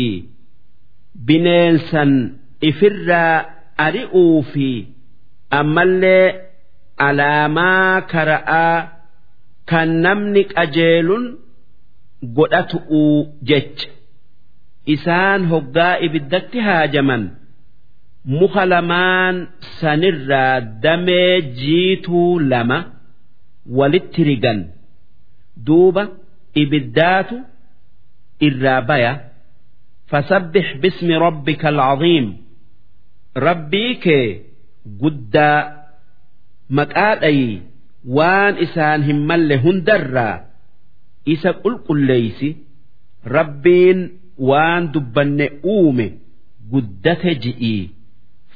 bineensan 1.27 2.11
ifirraa 2.69 3.35
ari'uu 3.85 4.43
fi 4.51 4.67
ammallee 5.59 6.27
alaamaa 7.07 8.01
kara'aa 8.11 8.77
kan 9.69 9.89
namni 10.05 10.43
qajeelun 10.53 11.25
godhatu'uu 12.37 13.17
jecha. 13.49 13.89
Isaan 14.95 15.41
hoggaa 15.51 15.95
ibiddatti 16.05 16.59
haajaman 16.67 17.23
muka 18.39 18.63
lamaan 18.71 19.35
sanirraa 19.79 20.55
damee 20.83 21.41
jiituu 21.59 22.39
lama 22.51 22.79
walitti 23.77 24.21
rigan 24.29 24.59
duuba 25.65 26.03
ibiddaatu 26.61 27.35
irraa 28.47 28.81
baya. 28.89 29.13
Fasabbix 30.09 30.65
bismi 30.81 31.13
rabbika 31.25 31.67
alcaziim 31.69 32.27
rabbii 33.45 33.93
kee 34.03 34.25
guddaa 35.01 35.59
maqaa 36.77 37.15
dhayi. 37.21 37.61
Waan 38.17 38.53
isaan 38.65 39.01
hin 39.07 39.19
malle 39.29 39.55
hundarraa 39.65 40.35
isa 41.33 41.51
qulqulleeysi. 41.63 42.49
Rabbiin 43.35 43.99
waan 44.49 44.83
dubbanne 44.93 45.47
uume 45.73 46.07
guddate 46.71 47.31
ji'ii 47.43 47.81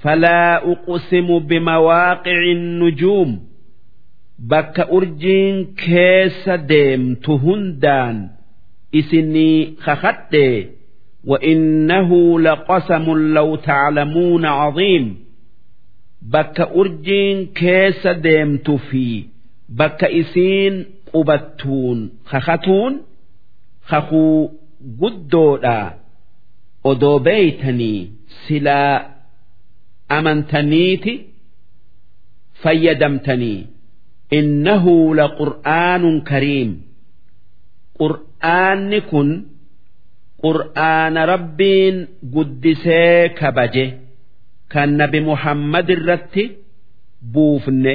falaa 0.03 0.53
uqsimu 0.74 1.36
bimawaaqici 1.49 2.53
nujuum 2.80 3.32
bakka 4.51 4.85
urjiin 4.97 5.57
keessa 5.85 6.55
deemtu 6.71 7.33
hundaan 7.45 8.16
isinii 9.01 9.61
kakadhee 9.85 10.59
وإنه 11.25 12.41
لقسم 12.41 13.07
لو 13.35 13.57
تعلمون 13.57 14.45
عظيم 14.45 15.16
بك 16.23 16.61
أرجين 16.61 17.47
كيس 17.47 18.07
ديمت 18.07 18.71
في 18.71 19.25
بك 19.69 20.05
إسين 20.05 20.85
قبتون 21.12 22.11
خختون 22.25 23.03
خخو 23.85 24.49
قدودا 25.01 25.95
odoo 26.85 27.19
beeytanii 27.19 28.11
silaa 28.47 29.01
amantaniiti 30.09 31.14
fayyadamtanii 32.62 33.66
kariim 36.30 36.72
qur'aanni 38.00 39.00
kun 39.10 39.30
qur'aana 40.44 41.22
rabbiin 41.34 41.96
guddisee 42.34 43.30
kabaje 43.40 43.86
kan 44.74 44.90
nabi 45.02 45.20
muhammad 45.30 45.88
irratti 45.96 46.44
buufne 47.34 47.94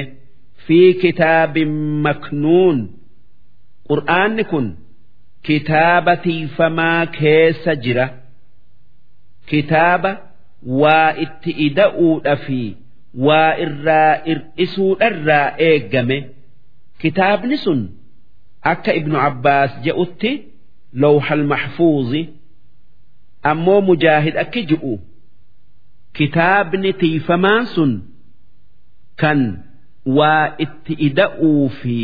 fi 0.65 0.79
kitaabin 1.01 1.73
maknuun 2.05 2.77
qur'aanni 3.89 4.43
kun 4.51 4.67
kitaaba 5.47 6.13
tiifamaa 6.25 7.05
keessa 7.19 7.75
jira 7.83 8.05
kitaaba 9.49 10.11
waa 10.81 11.09
itti 11.25 11.51
ida'uudha 11.67 12.35
fi 12.45 12.59
waa 13.27 13.51
irraa 13.65 14.13
ir'isuudharraa 14.31 15.47
eeggame. 15.67 16.17
Kitaabni 17.01 17.57
sun 17.63 17.81
akka 18.71 18.91
ibnu 18.99 19.17
abbaas 19.29 19.71
je'utti 19.85 20.31
lawhal 21.01 21.43
mahfuuzi 21.51 22.21
ammoo 23.51 23.81
mujaahid 23.89 24.35
akki 24.43 24.61
ji'u. 24.71 24.93
Kitaabni 26.17 26.91
tiifamaan 27.01 27.65
sun 27.75 27.91
kan 29.21 29.39
waa 30.17 30.45
itti 30.63 30.93
ida'uu 31.07 31.69
fi 31.79 31.97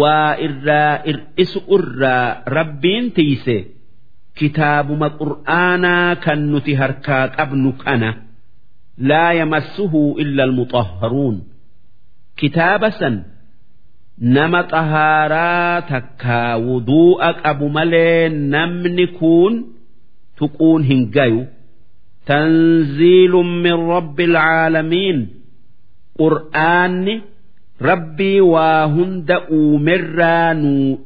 waa 0.00 0.32
irraa 0.46 0.94
ir'isu 1.10 1.60
irraa 1.76 2.26
rabbiin 2.56 3.06
tiise 3.16 3.56
kitaabuma 4.38 5.08
qur'aanaa 5.20 6.10
kan 6.24 6.40
nuti 6.52 6.72
harkaa 6.80 7.24
qabnu 7.36 7.70
kana 7.84 8.10
laa 8.98 9.32
yamassuhu 9.32 10.18
illa 10.18 10.42
almuxahharuun 10.44 11.42
kitaaba 12.36 12.90
san 12.90 13.24
nama 14.18 14.62
xahaaraa 14.72 15.82
takkaa 15.82 16.58
wuduu'a 16.58 17.32
qabu 17.42 17.68
malee 17.68 18.28
namni 18.28 19.06
kuun 19.06 19.54
tuquun 20.38 20.82
hin 20.84 21.10
gayu 21.10 21.46
tanziilun 22.26 23.50
min 23.64 23.76
rabbi 23.94 24.24
alcaalamiin 24.24 25.18
qur'aanni 26.20 27.22
rabbii 27.80 28.40
waa 28.40 28.86
hunda 28.86 29.36
uumerraa 29.50 30.54
nuu 30.54 30.98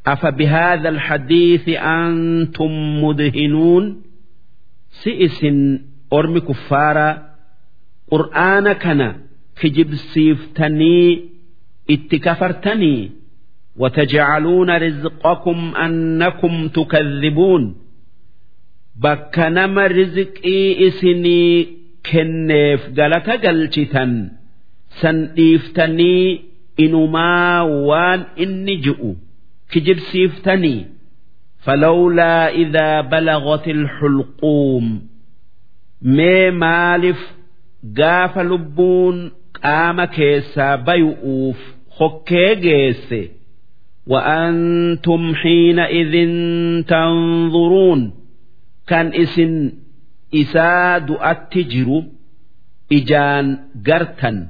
dhufee 0.00 0.08
nabi 0.08 0.10
muhammad 0.10 0.10
irratti 0.10 0.10
bu'e 0.10 0.12
afa 0.12 0.32
bihaadha 0.32 0.88
alhadiisi 0.88 1.76
antum 1.78 2.72
mudhinuun 3.00 3.84
si 5.02 5.10
isin 5.26 5.58
ormi 6.10 6.40
kuffaaraa 6.40 7.14
qur'aana 8.10 8.74
kana 8.74 9.08
kijibsiiftanii 9.60 11.10
itti 11.88 12.18
kafartanii 12.20 13.10
وتجعلون 13.78 14.70
رزقكم 14.70 15.74
أنكم 15.76 16.68
تكذبون 16.68 17.74
بكنما 18.96 19.86
رزقي 19.86 20.88
إسني 20.88 21.66
kenneef 22.12 22.80
galata 22.96 23.36
galchitan 23.36 24.30
san 25.02 25.16
dhiiftanii 25.36 26.40
inumaa 26.76 27.64
waan 27.88 28.20
inni 28.36 28.76
ji'u 28.84 29.16
kijibsiiftanii 29.70 30.86
falawlaa 31.64 32.50
idaa 32.64 33.02
balagati 33.12 33.70
alxulquum 33.78 34.84
mee 36.16 36.50
maalif 36.50 37.20
gaafa 38.00 38.42
lubbuun 38.50 39.16
qaama 39.62 40.06
keessaa 40.18 40.76
bayu'uuf 40.86 41.58
hokkee 42.00 42.52
geesse 42.66 43.22
وأنتم 44.06 45.34
حينئذ 45.34 46.14
تنظرون 46.86 48.12
كان 48.86 49.06
اسن 49.14 49.72
isaa 50.42 51.00
du'atti 51.08 51.62
jiru 51.72 51.98
ijaan 52.90 53.46
gartan 53.88 54.46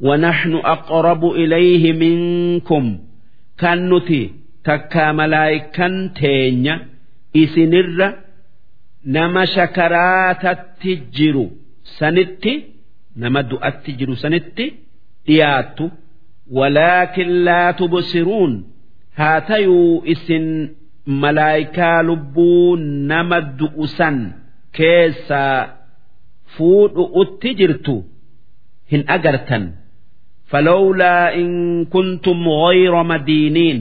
ونحن 0.00 0.54
أقرب 0.54 1.24
إليه 1.24 1.92
منكم 1.92 2.98
كان 3.58 3.94
نتي 3.94 4.30
takkaa 4.69 5.11
malaayikan 5.19 5.95
teenya 6.19 6.75
isinirra 7.43 8.07
nama 9.15 9.41
shakaraatatti 9.55 10.91
jiru 11.17 11.45
sanitti 11.97 12.53
nama 13.21 13.39
du'atti 13.49 13.91
jiru 13.99 14.15
sanitti 14.23 14.65
dhiyaattu. 15.27 15.85
Walaakin 16.57 17.31
laa 17.45 17.73
tubsiruun 17.79 18.53
haa 19.19 19.41
tayuu 19.49 20.03
isin 20.13 20.45
malaayikaa 21.23 21.97
lubbuu 22.07 22.75
nama 23.11 23.37
du'usan 23.59 24.17
keessaa 24.77 25.57
fuudhu'utti 26.55 27.49
jirtu 27.59 27.95
hin 28.91 29.03
agartan. 29.15 29.63
Falawlaa 30.51 31.25
in 31.41 31.51
kuntum 31.93 32.39
غayra 32.61 33.01
madiiniin. 33.11 33.79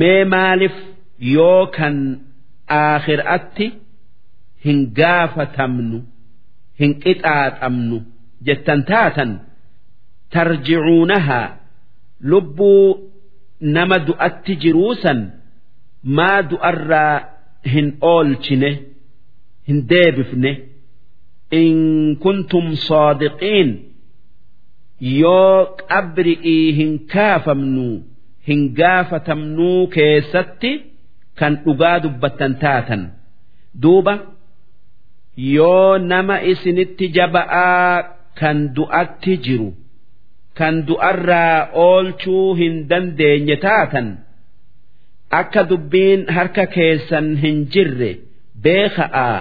Mee 0.00 0.24
maaliif 0.34 0.76
yoo 1.34 1.62
kan 1.76 1.96
aakhiraatti 2.80 3.66
hin 4.64 4.78
gaafatamnu 4.98 5.98
hin 6.80 6.92
qixaaxamnu 7.04 7.98
jettan 8.46 8.80
taatan 8.90 9.30
tarjicuunahaa 10.34 11.48
lubbuu 12.30 12.84
nama 13.76 13.96
du'atti 14.06 14.52
jiruusan 14.62 15.20
maa 16.18 16.38
du'arraa 16.50 17.16
hin 17.74 17.88
oolchine 18.12 18.70
hin 19.68 19.78
deebifne. 19.90 20.52
In 21.60 21.76
kuntum 22.22 22.66
saadiqiin 22.86 23.70
yoo 25.20 25.56
qabri'ii 25.90 26.66
hin 26.78 26.92
kaafamnu 27.12 27.86
hin 28.48 28.62
gaafatamnuu 28.78 29.80
keessatti 29.96 30.72
kan 31.38 31.52
dhugaa 31.64 31.96
dubbattan 32.04 32.52
taatan. 32.62 33.02
Duuba 33.82 34.14
yoo 35.54 35.98
nama 36.10 36.36
isinitti 36.52 37.06
jaba'aa 37.16 37.92
kan 38.40 38.58
du'atti 38.76 39.34
jiru 39.44 39.70
kan 40.58 40.74
du'arraa 40.88 41.58
oolchuu 41.86 42.48
hin 42.60 42.74
dandeenye 42.90 43.56
taatan 43.64 44.08
akka 45.40 45.62
dubbiin 45.70 46.20
harka 46.36 46.64
keessan 46.74 47.26
hin 47.42 47.58
jirre 47.72 48.10
beeka'aa 48.64 49.38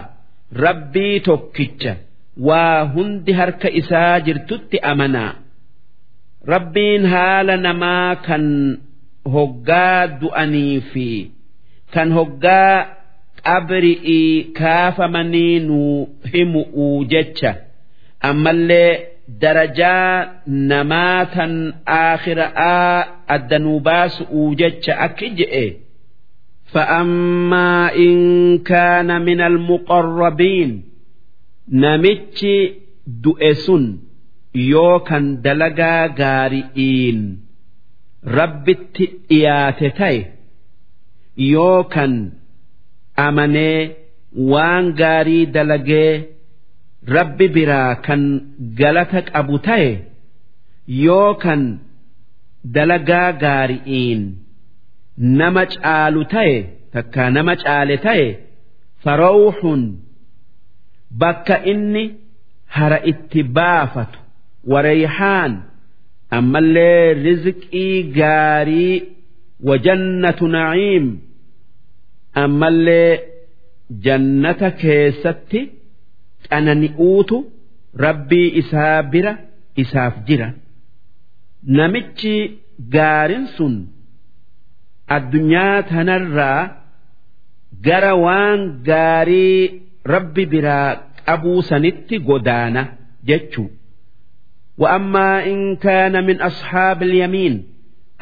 rabbii 0.65 1.17
tokkicha 1.27 1.93
waa 2.47 2.79
hundi 2.93 3.31
harka 3.39 3.69
isaa 3.81 4.15
jirtutti 4.25 4.77
amanaa. 4.91 5.33
Rabbiin 6.53 7.03
haala 7.13 7.55
namaa 7.65 8.15
kan 8.27 8.43
hoggaa 9.34 10.06
du'anii 10.20 10.76
fi 10.92 11.08
kan 11.94 12.12
hoggaa 12.18 12.74
qabri'ii 13.46 14.44
kaafamanii 14.58 15.58
nuu 15.68 16.08
himu'uu 16.32 17.04
jecha 17.12 17.52
ammallee 18.28 18.92
darajaa 19.42 20.10
namaa 20.70 21.24
tan 21.34 21.54
aakhira'aa 21.96 22.94
addanuu 23.36 23.80
baasu'uu 23.88 24.54
jecha 24.62 24.92
akki 25.08 25.30
je'e 25.40 25.66
فأما 26.72 27.94
إن 27.96 28.58
كان 28.58 29.22
من 29.22 29.40
المقربين 29.40 30.82
نمتش 31.72 32.46
دؤسن 33.06 33.98
يوكن 34.54 35.40
دلقا 35.42 36.06
غارئين 36.18 37.38
rabbitti 38.39 39.05
dhiyaate 39.29 39.89
ta'e 39.99 40.19
yookan 41.53 42.13
amanee 43.27 43.95
waan 44.51 44.85
gaarii 45.01 45.45
dalagee 45.55 46.11
rabbi 47.15 47.47
biraa 47.55 47.95
kan 48.05 48.21
galata 48.79 49.21
qabu 49.31 49.57
ta'e 49.67 49.89
yookan 51.05 51.61
dalagaa 52.75 53.29
gaari'iin 53.43 54.21
nama 55.39 55.63
caalu 55.73 56.21
ta'e 56.33 56.55
takkaa 56.93 57.29
nama 57.37 57.53
caale 57.63 57.97
ta'e 58.05 58.27
farawuxun 59.03 59.81
bakka 61.21 61.55
inni 61.73 62.03
hara 62.75 62.99
itti 63.11 63.41
baafatu 63.57 64.19
warayhaan 64.71 65.53
ammallee 66.37 67.13
rizqii 67.25 67.95
gaarii 68.19 68.95
wajannatu 69.69 70.45
naciim 70.55 71.05
ammallee 72.43 73.11
jannata 74.05 74.69
keessatti 74.81 75.59
qanani'uutu 76.49 77.37
rabbii 78.05 78.47
isaa 78.61 78.97
bira 79.11 79.33
isaaf 79.83 80.15
jira 80.27 80.47
namichi 81.77 82.35
gaarin 82.95 83.45
sun 83.57 83.73
addunyaa 85.15 85.77
tanarraa 85.91 86.61
gara 87.87 88.13
waan 88.25 88.59
gaarii 88.89 89.59
rabbi 90.13 90.43
biraa 90.53 90.89
qabuu 91.27 91.59
sanitti 91.69 92.15
godaana 92.29 92.81
jechuu 93.29 93.67
وأما 94.78 95.44
إن 95.46 95.76
كان 95.76 96.24
من 96.26 96.40
أصحاب 96.40 97.02
اليمين 97.02 97.64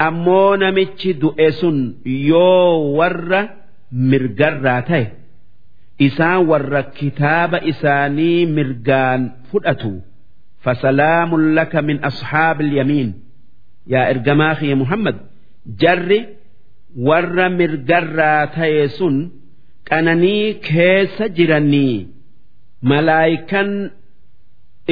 أمو 0.01 0.55
نمتش 0.55 1.07
دؤسن 1.09 1.95
يو 2.07 2.95
ور 2.99 3.49
مرقراتي 3.93 5.07
isaan 6.07 6.47
warra 6.51 6.83
kitaaba 6.99 7.59
isaanii 7.71 8.47
mirgaan 8.57 9.23
fudhatu 9.51 9.93
fasalaamun 10.65 11.43
laka 11.59 11.81
min 11.89 11.99
ashaabi 12.09 12.63
ilyamiin 12.67 13.11
yaa 13.93 14.07
ergamaa 14.15 14.55
kiyya 14.59 14.77
muhammad 14.83 15.17
jarri 15.83 16.21
warra 17.09 17.47
mirgarraa 17.59 18.43
ta'e 18.57 18.85
sun 18.99 19.17
qananii 19.91 20.47
keessa 20.69 21.25
jiranii 21.37 21.97
malaayikan 22.91 23.69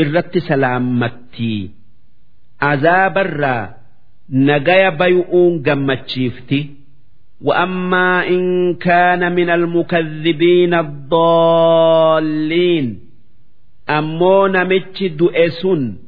irratti 0.03 0.41
salaammattii 0.49 1.63
azaabarraa 2.71 3.65
nagaya 4.51 4.91
bayu'uun 5.01 5.53
gammachiifti 5.67 6.61
وأما 7.45 8.29
إن 8.29 8.75
كان 8.75 9.33
من 9.35 9.51
المكذبين 9.51 10.75
الضالين 11.83 12.99
أمو 13.91 14.47
نمتش 14.47 15.03
دؤسون 15.05 15.99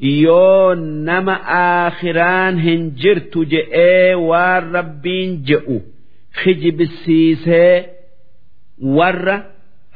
yoo 0.00 0.74
nama 1.08 1.34
aakhiraan 1.60 2.58
hin 2.66 2.82
jirtu 3.02 3.40
je'ee 3.52 4.14
waan 4.30 4.64
rabbiin 4.76 5.30
je'u 5.48 5.76
kijibsiisee 6.38 7.74
warra 8.98 9.36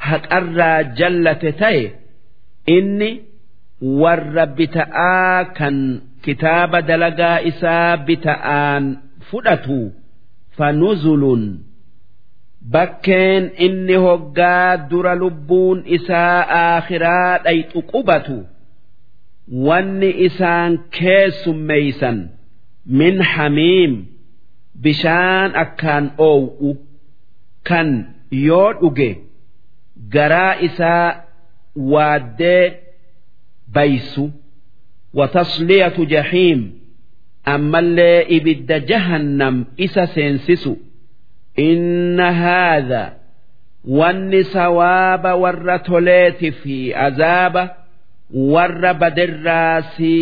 haqarraa 0.09 0.80
jallate 0.99 1.51
ta'e 1.61 1.84
inni 2.76 3.11
warra 3.82 4.45
bita'aa 4.57 5.45
kan 5.57 6.01
kitaaba 6.25 6.82
dalagaa 6.82 7.39
isaa 7.51 7.97
bita'aan 8.07 8.84
fudhatu 9.30 9.80
fanuzulun 10.57 11.43
bakkeen 12.73 13.43
inni 13.65 13.95
hoggaa 14.05 14.78
dura 14.89 15.13
lubbuun 15.21 15.84
isaa 15.97 16.39
aakhiraa 16.61 17.38
dhayxu 17.45 17.82
qubatu. 17.91 18.38
Wanni 19.67 20.09
isaan 20.28 20.73
keessummeeysan 20.97 22.17
min 22.99 23.21
hamiim 23.34 23.93
bishaan 24.84 25.55
akkaan 25.63 26.05
oow'u 26.30 26.71
kan 27.69 27.89
yoo 28.47 28.73
dhuge 28.82 29.09
garaa 30.15 30.53
isaa 30.67 31.05
waaddee 31.93 32.63
baysu 33.74 34.26
watasliyatu 35.13 36.05
jahiim 36.13 36.61
ammallee 37.53 38.22
ibidda 38.38 38.78
jahannam 38.89 39.55
isa 39.86 40.03
seensisu 40.13 40.74
inna 41.68 42.28
haadha 42.41 43.03
wanni 43.99 44.43
sawaaba 44.43 45.32
warra 45.43 45.78
toleeti 45.80 46.51
fi 46.51 46.78
azaaba 47.07 47.63
warra 48.53 48.91
badirraa 49.01 49.82
si 49.95 50.13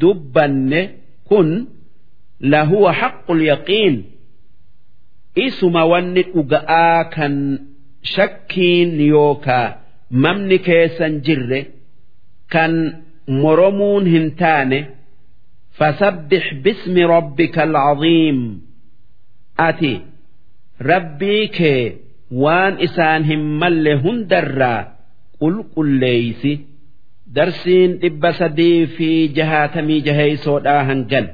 dubbanne 0.00 0.80
kun 1.28 1.48
lahuwa 2.52 2.92
haqqul 3.00 3.40
yaqiin 3.50 3.96
isuma 5.46 5.82
wanni 5.92 6.22
dhuga'aa 6.34 7.00
kan 7.14 7.34
shakkiin 8.14 8.90
yookaa 9.12 9.68
mamni 10.22 10.58
keessan 10.66 11.14
jirre 11.26 11.60
kan 12.52 12.72
moromuun 13.42 14.04
hin 14.14 14.26
taane 14.40 14.78
fasabbix 15.78 16.44
bismi 16.64 17.02
rabbika 17.14 17.62
alcaziim 17.68 18.38
ati 19.68 19.92
rabbii 20.90 21.44
kee 21.58 21.82
waan 22.44 22.74
isaan 22.86 23.22
hin 23.30 23.42
malle 23.62 23.94
hundarraa 24.04 24.80
qulqulleeysi. 25.40 26.52
Darsiin 27.36 27.90
dhibba 28.02 28.30
sadii 28.40 28.86
fi 28.96 29.08
jahaatamii 29.36 30.00
jaheeysoodhaa 30.08 30.82
hangan 30.88 31.26